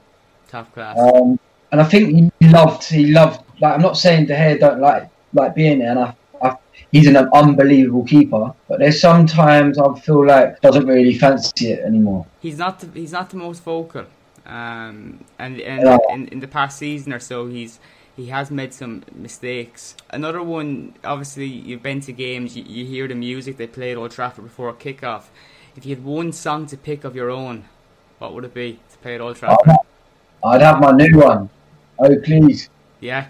Top 0.48 0.74
class. 0.74 0.98
Um, 0.98 1.40
and 1.72 1.80
I 1.82 1.84
think 1.84 2.34
he 2.40 2.48
loved, 2.50 2.84
he 2.84 3.06
loved. 3.08 3.42
Like, 3.62 3.76
I'm 3.76 3.82
not 3.82 3.96
saying 3.98 4.26
De 4.26 4.34
Gea 4.34 4.60
don't 4.60 4.82
like 4.82 5.08
like 5.34 5.54
being 5.54 5.80
there, 5.80 5.92
and 5.92 6.00
I, 6.00 6.16
I, 6.42 6.56
he's 6.92 7.08
an 7.08 7.16
unbelievable 7.16 8.06
keeper. 8.06 8.54
But 8.68 8.80
there's 8.80 9.00
sometimes 9.00 9.78
I 9.78 9.94
feel 10.00 10.26
like 10.26 10.60
doesn't 10.62 10.88
really 10.88 11.16
fancy 11.16 11.74
it 11.74 11.80
anymore. 11.86 12.26
he's 12.40 12.58
not 12.58 12.80
the, 12.80 12.88
he's 13.00 13.12
not 13.12 13.30
the 13.30 13.38
most 13.38 13.62
vocal. 13.64 14.06
Um, 14.46 15.24
and 15.40 15.60
and 15.62 15.84
Yeah. 15.84 15.98
in, 16.10 16.28
in 16.30 16.40
the 16.40 16.48
past 16.48 16.78
season 16.78 17.14
or 17.14 17.20
so, 17.20 17.48
he's 17.48 17.80
he 18.16 18.28
has 18.28 18.52
made 18.52 18.74
some 18.74 19.04
mistakes. 19.14 19.96
Another 20.10 20.44
one, 20.44 20.94
obviously, 21.04 21.46
you've 21.46 21.84
been 21.84 22.02
to 22.02 22.12
games, 22.14 22.58
you, 22.58 22.64
you 22.64 22.86
hear 22.86 23.08
the 23.08 23.16
music 23.16 23.58
they 23.58 23.68
play 23.68 23.92
at 23.92 23.98
Old 23.98 24.12
Trafford 24.12 24.44
before 24.46 24.70
a 24.70 24.74
kickoff. 24.74 25.24
If 25.76 25.86
you 25.86 25.96
had 25.96 26.04
one 26.04 26.34
song 26.34 26.66
to 26.68 26.78
pick 26.78 27.04
of 27.04 27.16
your 27.16 27.30
own, 27.30 27.66
what 28.20 28.34
would 28.34 28.44
it 28.44 28.54
be 28.54 28.80
to 28.92 28.98
play 29.00 29.16
at 29.16 29.22
Old 29.22 29.38
Trafford? 29.38 29.58
I'd 29.66 29.72
have, 29.72 29.86
I'd 30.44 30.62
have 30.62 30.80
my 30.82 30.92
new 30.92 31.18
one. 31.20 31.50
Oh 32.00 32.16
please, 32.24 32.70
Yeah, 33.00 33.28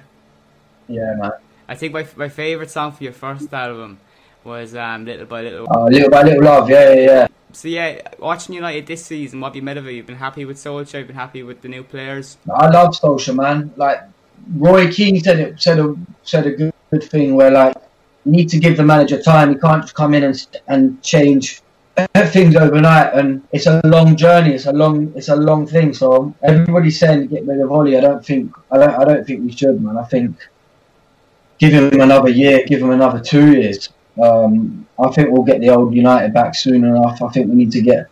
yeah, 0.87 1.13
man. 1.15 1.31
I 1.67 1.75
think 1.75 1.93
my 1.93 2.05
my 2.15 2.29
favorite 2.29 2.69
song 2.71 2.91
for 2.93 3.03
your 3.03 3.13
first 3.13 3.53
album 3.53 3.99
was 4.43 4.75
um, 4.75 5.05
Little 5.05 5.25
by 5.25 5.41
Little. 5.43 5.67
Uh, 5.71 5.85
little 5.85 6.09
by 6.09 6.23
little 6.23 6.43
love, 6.43 6.69
yeah, 6.69 6.89
yeah, 6.93 7.01
yeah. 7.01 7.27
So 7.53 7.67
yeah, 7.67 8.01
watching 8.19 8.55
United 8.55 8.87
this 8.87 9.05
season, 9.05 9.39
what 9.39 9.49
have 9.49 9.55
you 9.55 9.61
made 9.61 9.77
of 9.77 9.87
it? 9.87 9.93
You've 9.93 10.07
been 10.07 10.15
happy 10.15 10.45
with 10.45 10.57
Solskjaer, 10.57 10.99
you've 10.99 11.07
been 11.07 11.15
happy 11.15 11.43
with 11.43 11.61
the 11.61 11.67
new 11.67 11.83
players. 11.83 12.37
I 12.53 12.67
love 12.69 12.93
Solskjaer, 12.93 13.35
man. 13.35 13.73
Like 13.75 14.01
Roy 14.55 14.91
Keane 14.91 15.19
said 15.21 15.39
it 15.39 15.61
said 15.61 15.79
a 15.79 15.95
said 16.23 16.47
a 16.47 16.51
good, 16.51 16.73
good 16.89 17.03
thing 17.03 17.35
where 17.35 17.51
like 17.51 17.75
you 18.25 18.31
need 18.31 18.49
to 18.49 18.59
give 18.59 18.77
the 18.77 18.83
manager 18.83 19.21
time. 19.21 19.51
You 19.51 19.59
can't 19.59 19.81
just 19.81 19.95
come 19.95 20.13
in 20.13 20.23
and 20.23 20.47
and 20.67 21.01
change 21.01 21.61
things 22.27 22.55
overnight. 22.55 23.13
And 23.13 23.43
it's 23.51 23.67
a 23.67 23.81
long 23.85 24.15
journey. 24.15 24.53
It's 24.53 24.65
a 24.65 24.73
long 24.73 25.13
it's 25.15 25.29
a 25.29 25.35
long 25.35 25.67
thing. 25.67 25.93
So 25.93 26.33
everybody's 26.43 26.99
saying 26.99 27.27
get 27.27 27.45
rid 27.45 27.59
of 27.59 27.71
Ole. 27.71 27.95
I 27.97 28.01
don't 28.01 28.25
think 28.25 28.53
I 28.71 28.77
don't 28.77 28.95
I 28.95 29.05
don't 29.05 29.25
think 29.25 29.43
we 29.43 29.51
should, 29.51 29.81
man. 29.81 29.97
I 29.97 30.03
think 30.03 30.35
give 31.57 31.73
him 31.73 32.01
another 32.01 32.29
year, 32.29 32.65
give 32.65 32.81
him 32.81 32.91
another 32.91 33.19
two 33.19 33.51
years. 33.51 33.89
Um, 34.21 34.87
I 34.99 35.09
think 35.09 35.29
we'll 35.29 35.43
get 35.43 35.61
the 35.61 35.69
old 35.69 35.93
United 35.93 36.33
back 36.33 36.55
soon 36.55 36.83
enough. 36.83 37.21
I 37.21 37.29
think 37.29 37.49
we 37.49 37.55
need 37.55 37.71
to 37.73 37.81
get 37.81 38.07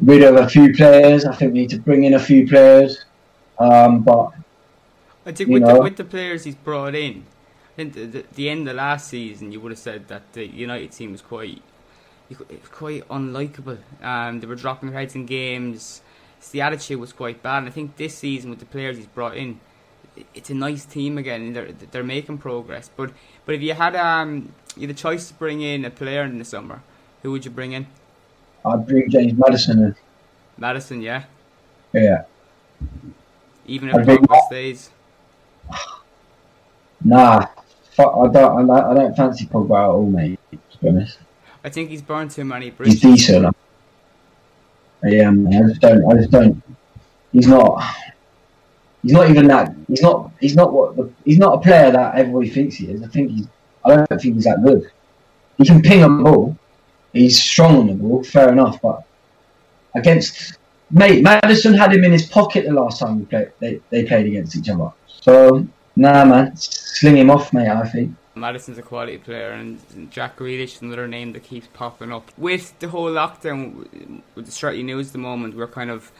rid 0.00 0.22
of 0.22 0.36
a 0.36 0.48
few 0.48 0.72
players. 0.74 1.24
I 1.24 1.34
think 1.34 1.52
we 1.52 1.60
need 1.60 1.70
to 1.70 1.78
bring 1.78 2.04
in 2.04 2.14
a 2.14 2.20
few 2.20 2.48
players. 2.48 3.04
Um, 3.58 4.00
but 4.02 4.32
I 5.26 5.32
think 5.32 5.50
with 5.50 5.62
the, 5.66 5.80
with 5.82 5.96
the 5.96 6.04
players 6.04 6.44
he's 6.44 6.54
brought 6.54 6.94
in, 6.94 7.24
I 7.72 7.76
think 7.76 7.94
the, 7.94 8.06
the, 8.06 8.24
the 8.34 8.48
end 8.50 8.68
of 8.68 8.76
last 8.76 9.08
season, 9.08 9.52
you 9.52 9.60
would 9.60 9.72
have 9.72 9.78
said 9.78 10.08
that 10.08 10.32
the 10.32 10.46
United 10.46 10.92
team 10.92 11.12
was 11.12 11.22
quite 11.22 11.62
you 12.28 12.36
could- 12.36 12.50
it 12.50 12.60
was 12.62 12.70
quite 12.70 13.06
unlikable. 13.08 13.78
Um, 14.02 14.40
they 14.40 14.46
were 14.46 14.54
dropping 14.54 14.90
their 14.90 15.00
heads 15.00 15.14
in 15.14 15.26
games. 15.26 16.00
The 16.50 16.62
attitude 16.62 16.98
was 16.98 17.12
quite 17.12 17.42
bad. 17.42 17.58
And 17.58 17.68
I 17.68 17.70
think 17.70 17.96
this 17.96 18.16
season 18.16 18.50
with 18.50 18.58
the 18.58 18.64
players 18.64 18.96
he's 18.96 19.06
brought 19.06 19.36
in, 19.36 19.60
it's 20.34 20.50
a 20.50 20.54
nice 20.54 20.84
team 20.84 21.18
again. 21.18 21.52
They're 21.52 21.72
they're 21.72 22.02
making 22.02 22.38
progress. 22.38 22.90
But 22.94 23.12
but 23.46 23.54
if 23.54 23.62
you 23.62 23.74
had 23.74 23.94
um 23.96 24.52
you 24.76 24.86
had 24.86 24.90
the 24.90 25.00
choice 25.00 25.28
to 25.28 25.34
bring 25.34 25.60
in 25.60 25.84
a 25.84 25.90
player 25.90 26.22
in 26.22 26.38
the 26.38 26.44
summer, 26.44 26.82
who 27.22 27.30
would 27.32 27.44
you 27.44 27.50
bring 27.50 27.72
in? 27.72 27.86
I'd 28.64 28.86
bring 28.86 29.10
James 29.10 29.34
Maddison 29.34 29.78
in. 29.78 29.96
Madison, 30.56 31.02
yeah. 31.02 31.24
Yeah. 31.92 32.24
Even 33.66 33.88
if 33.90 33.96
Pogba 33.96 34.46
stays. 34.46 34.90
Nah. 37.04 37.46
Fuck, 37.92 38.14
I 38.16 38.28
don't. 38.28 38.70
I, 38.70 38.94
don't 38.94 39.14
fancy 39.14 39.44
Pogba 39.46 39.84
at 39.84 39.90
all, 39.90 40.06
mate. 40.06 40.40
To 40.50 40.78
be 40.78 40.88
honest, 40.88 41.18
I 41.62 41.68
think 41.68 41.90
he's 41.90 42.00
burned 42.00 42.30
too 42.30 42.44
many 42.44 42.72
he's 42.84 43.00
decent. 43.00 43.54
Yeah, 45.04 45.30
man. 45.30 45.64
I 45.64 45.68
just 45.68 45.80
don't. 45.80 46.10
I 46.10 46.14
just 46.16 46.30
don't. 46.30 46.62
He's 47.32 47.46
not. 47.46 47.84
He's 49.02 49.12
not 49.12 49.28
even 49.28 49.46
that. 49.48 49.74
He's 49.88 50.00
not. 50.00 50.30
He's 50.40 50.56
not 50.56 50.72
what. 50.72 50.96
The, 50.96 51.10
he's 51.24 51.38
not 51.38 51.54
a 51.54 51.60
player 51.60 51.90
that 51.90 52.14
everybody 52.14 52.48
thinks 52.48 52.76
he 52.76 52.86
is. 52.86 53.02
I 53.02 53.08
think 53.08 53.30
he's. 53.30 53.48
I 53.84 53.96
don't 53.96 54.08
think 54.08 54.34
he's 54.36 54.44
that 54.44 54.62
good. 54.64 54.90
He 55.58 55.64
can 55.64 55.82
ping 55.82 56.02
a 56.02 56.08
ball. 56.08 56.56
He's 57.12 57.42
strong 57.42 57.76
on 57.76 57.86
the 57.88 57.94
ball. 57.94 58.24
Fair 58.24 58.50
enough, 58.52 58.80
but 58.80 59.04
against 59.94 60.58
mate 60.90 61.22
Maddison 61.22 61.74
had 61.74 61.92
him 61.92 62.04
in 62.04 62.12
his 62.12 62.26
pocket 62.26 62.64
the 62.64 62.72
last 62.72 63.00
time 63.00 63.18
we 63.18 63.24
played. 63.26 63.52
They 63.58 63.80
they 63.90 64.04
played 64.04 64.26
against 64.26 64.56
each 64.56 64.68
other. 64.68 64.92
So 65.06 65.66
nah, 65.96 66.24
man, 66.24 66.56
sling 66.56 67.16
him 67.18 67.30
off, 67.30 67.52
mate. 67.52 67.68
I 67.68 67.86
think. 67.86 68.16
Maddison's 68.34 68.78
a 68.78 68.82
quality 68.82 69.18
player, 69.18 69.50
and 69.50 69.78
Jack 70.10 70.38
Grealish 70.38 70.76
is 70.76 70.82
another 70.82 71.06
name 71.06 71.32
that 71.34 71.42
keeps 71.42 71.68
popping 71.74 72.10
up. 72.10 72.30
With 72.38 72.78
the 72.78 72.88
whole 72.88 73.10
lockdown, 73.10 74.22
with 74.34 74.46
the 74.46 74.52
Stretty 74.52 74.82
News 74.82 75.08
at 75.08 75.12
the 75.12 75.18
moment, 75.18 75.54
we're 75.54 75.66
kind 75.66 75.90
of, 75.90 76.10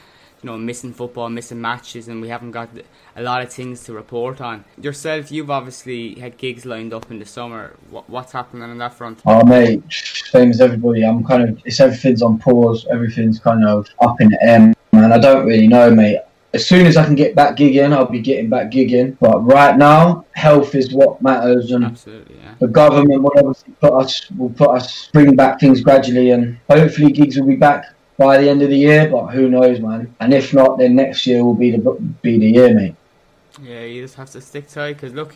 you 0.43 0.49
know, 0.49 0.57
missing 0.57 0.93
football, 0.93 1.29
missing 1.29 1.61
matches, 1.61 2.07
and 2.07 2.21
we 2.21 2.27
haven't 2.27 2.51
got 2.51 2.69
a 3.15 3.21
lot 3.21 3.41
of 3.41 3.51
things 3.51 3.83
to 3.85 3.93
report 3.93 4.41
on. 4.41 4.65
Yourself, 4.79 5.31
you've 5.31 5.49
obviously 5.49 6.15
had 6.15 6.37
gigs 6.37 6.65
lined 6.65 6.93
up 6.93 7.09
in 7.09 7.19
the 7.19 7.25
summer. 7.25 7.75
What, 7.89 8.09
what's 8.09 8.33
happening 8.33 8.63
on 8.63 8.77
that 8.77 8.93
front? 8.93 9.21
Oh 9.25 9.45
mate, 9.45 9.81
same 9.89 10.49
as 10.49 10.59
everybody. 10.59 11.03
I'm 11.03 11.23
kind 11.23 11.43
of 11.43 11.61
it's 11.65 11.79
everything's 11.79 12.21
on 12.21 12.39
pause. 12.39 12.85
Everything's 12.91 13.39
kind 13.39 13.65
of 13.65 13.87
up 14.01 14.19
in 14.19 14.29
the 14.29 14.43
air, 14.43 14.73
man. 14.91 15.13
I 15.13 15.17
don't 15.17 15.45
really 15.45 15.67
know, 15.67 15.89
mate. 15.89 16.19
As 16.53 16.67
soon 16.67 16.85
as 16.85 16.97
I 16.97 17.05
can 17.05 17.15
get 17.15 17.35
back 17.35 17.55
gigging, 17.57 17.93
I'll 17.93 18.05
be 18.05 18.19
getting 18.19 18.47
back 18.47 18.69
gigging. 18.69 19.17
But 19.19 19.39
right 19.39 19.75
now, 19.75 20.25
health 20.33 20.75
is 20.75 20.93
what 20.93 21.19
matters, 21.19 21.71
and 21.71 21.85
Absolutely, 21.85 22.35
yeah. 22.35 22.55
the 22.59 22.67
government 22.67 23.23
will 23.23 23.31
obviously 23.37 23.73
put 23.79 23.93
us 23.93 24.29
will 24.31 24.51
put 24.51 24.69
us 24.69 25.09
bring 25.13 25.35
back 25.35 25.59
things 25.61 25.81
gradually, 25.81 26.31
and 26.31 26.59
hopefully 26.69 27.11
gigs 27.11 27.39
will 27.39 27.47
be 27.47 27.55
back 27.55 27.92
by 28.17 28.37
the 28.37 28.49
end 28.49 28.61
of 28.61 28.69
the 28.69 28.77
year. 28.77 29.09
But 29.09 29.27
who 29.27 29.49
knows, 29.49 29.79
man? 29.79 30.13
And 30.19 30.33
if 30.33 30.53
not, 30.53 30.77
then 30.77 30.95
next 30.95 31.25
year 31.25 31.43
will 31.43 31.55
be 31.55 31.71
the 31.71 31.79
be 32.21 32.37
the 32.37 32.47
year, 32.47 32.73
mate. 32.73 32.95
Yeah, 33.61 33.81
you 33.81 34.01
just 34.01 34.15
have 34.15 34.31
to 34.31 34.41
stick 34.41 34.67
tight, 34.67 34.93
because 34.93 35.13
look, 35.13 35.35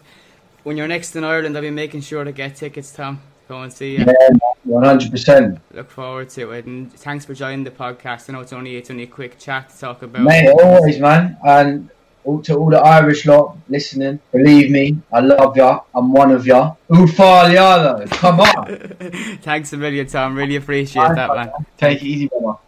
when 0.63 0.75
you're 0.75 0.87
next 0.87 1.15
in 1.15 1.23
Ireland, 1.23 1.55
I'll 1.55 1.61
be 1.61 1.69
making 1.69 2.01
sure 2.01 2.23
to 2.23 2.31
get 2.31 2.55
tickets, 2.55 2.91
Tom. 2.91 3.21
Go 3.47 3.61
and 3.61 3.71
see 3.71 3.93
you. 3.93 3.99
Yeah, 3.99 4.37
one 4.63 4.83
hundred 4.83 5.11
percent, 5.11 5.59
Look 5.73 5.89
forward 5.89 6.29
to 6.31 6.51
it, 6.51 6.65
and 6.65 6.91
thanks 6.91 7.23
for 7.23 7.33
joining 7.33 7.63
the 7.63 7.71
podcast. 7.71 8.29
I 8.29 8.33
know 8.33 8.41
it's 8.41 8.51
only 8.51 8.75
it's 8.75 8.91
only 8.91 9.03
a 9.03 9.07
quick 9.07 9.39
chat 9.39 9.69
to 9.69 9.79
talk 9.79 10.01
about. 10.01 10.23
mate. 10.23 10.49
Always, 10.49 10.99
man. 10.99 11.37
And 11.45 11.89
all, 12.25 12.41
to 12.41 12.55
all 12.57 12.69
the 12.69 12.79
Irish 12.79 13.25
lot 13.25 13.57
listening, 13.69 14.19
believe 14.33 14.69
me, 14.69 14.97
I 15.13 15.21
love 15.21 15.55
ya. 15.55 15.79
I'm 15.95 16.11
one 16.11 16.31
of 16.31 16.45
ya. 16.45 16.75
Who 16.89 17.07
far 17.07 17.49
ya 17.49 17.81
though? 17.81 18.05
Come 18.07 18.41
on. 18.41 18.95
Thanks 19.41 19.71
a 19.71 19.77
million, 19.77 20.05
Tom. 20.07 20.35
Really 20.35 20.57
appreciate 20.57 21.15
that, 21.15 21.33
man. 21.33 21.51
Take 21.77 22.01
it 22.01 22.05
easy, 22.05 22.27
brother. 22.27 22.59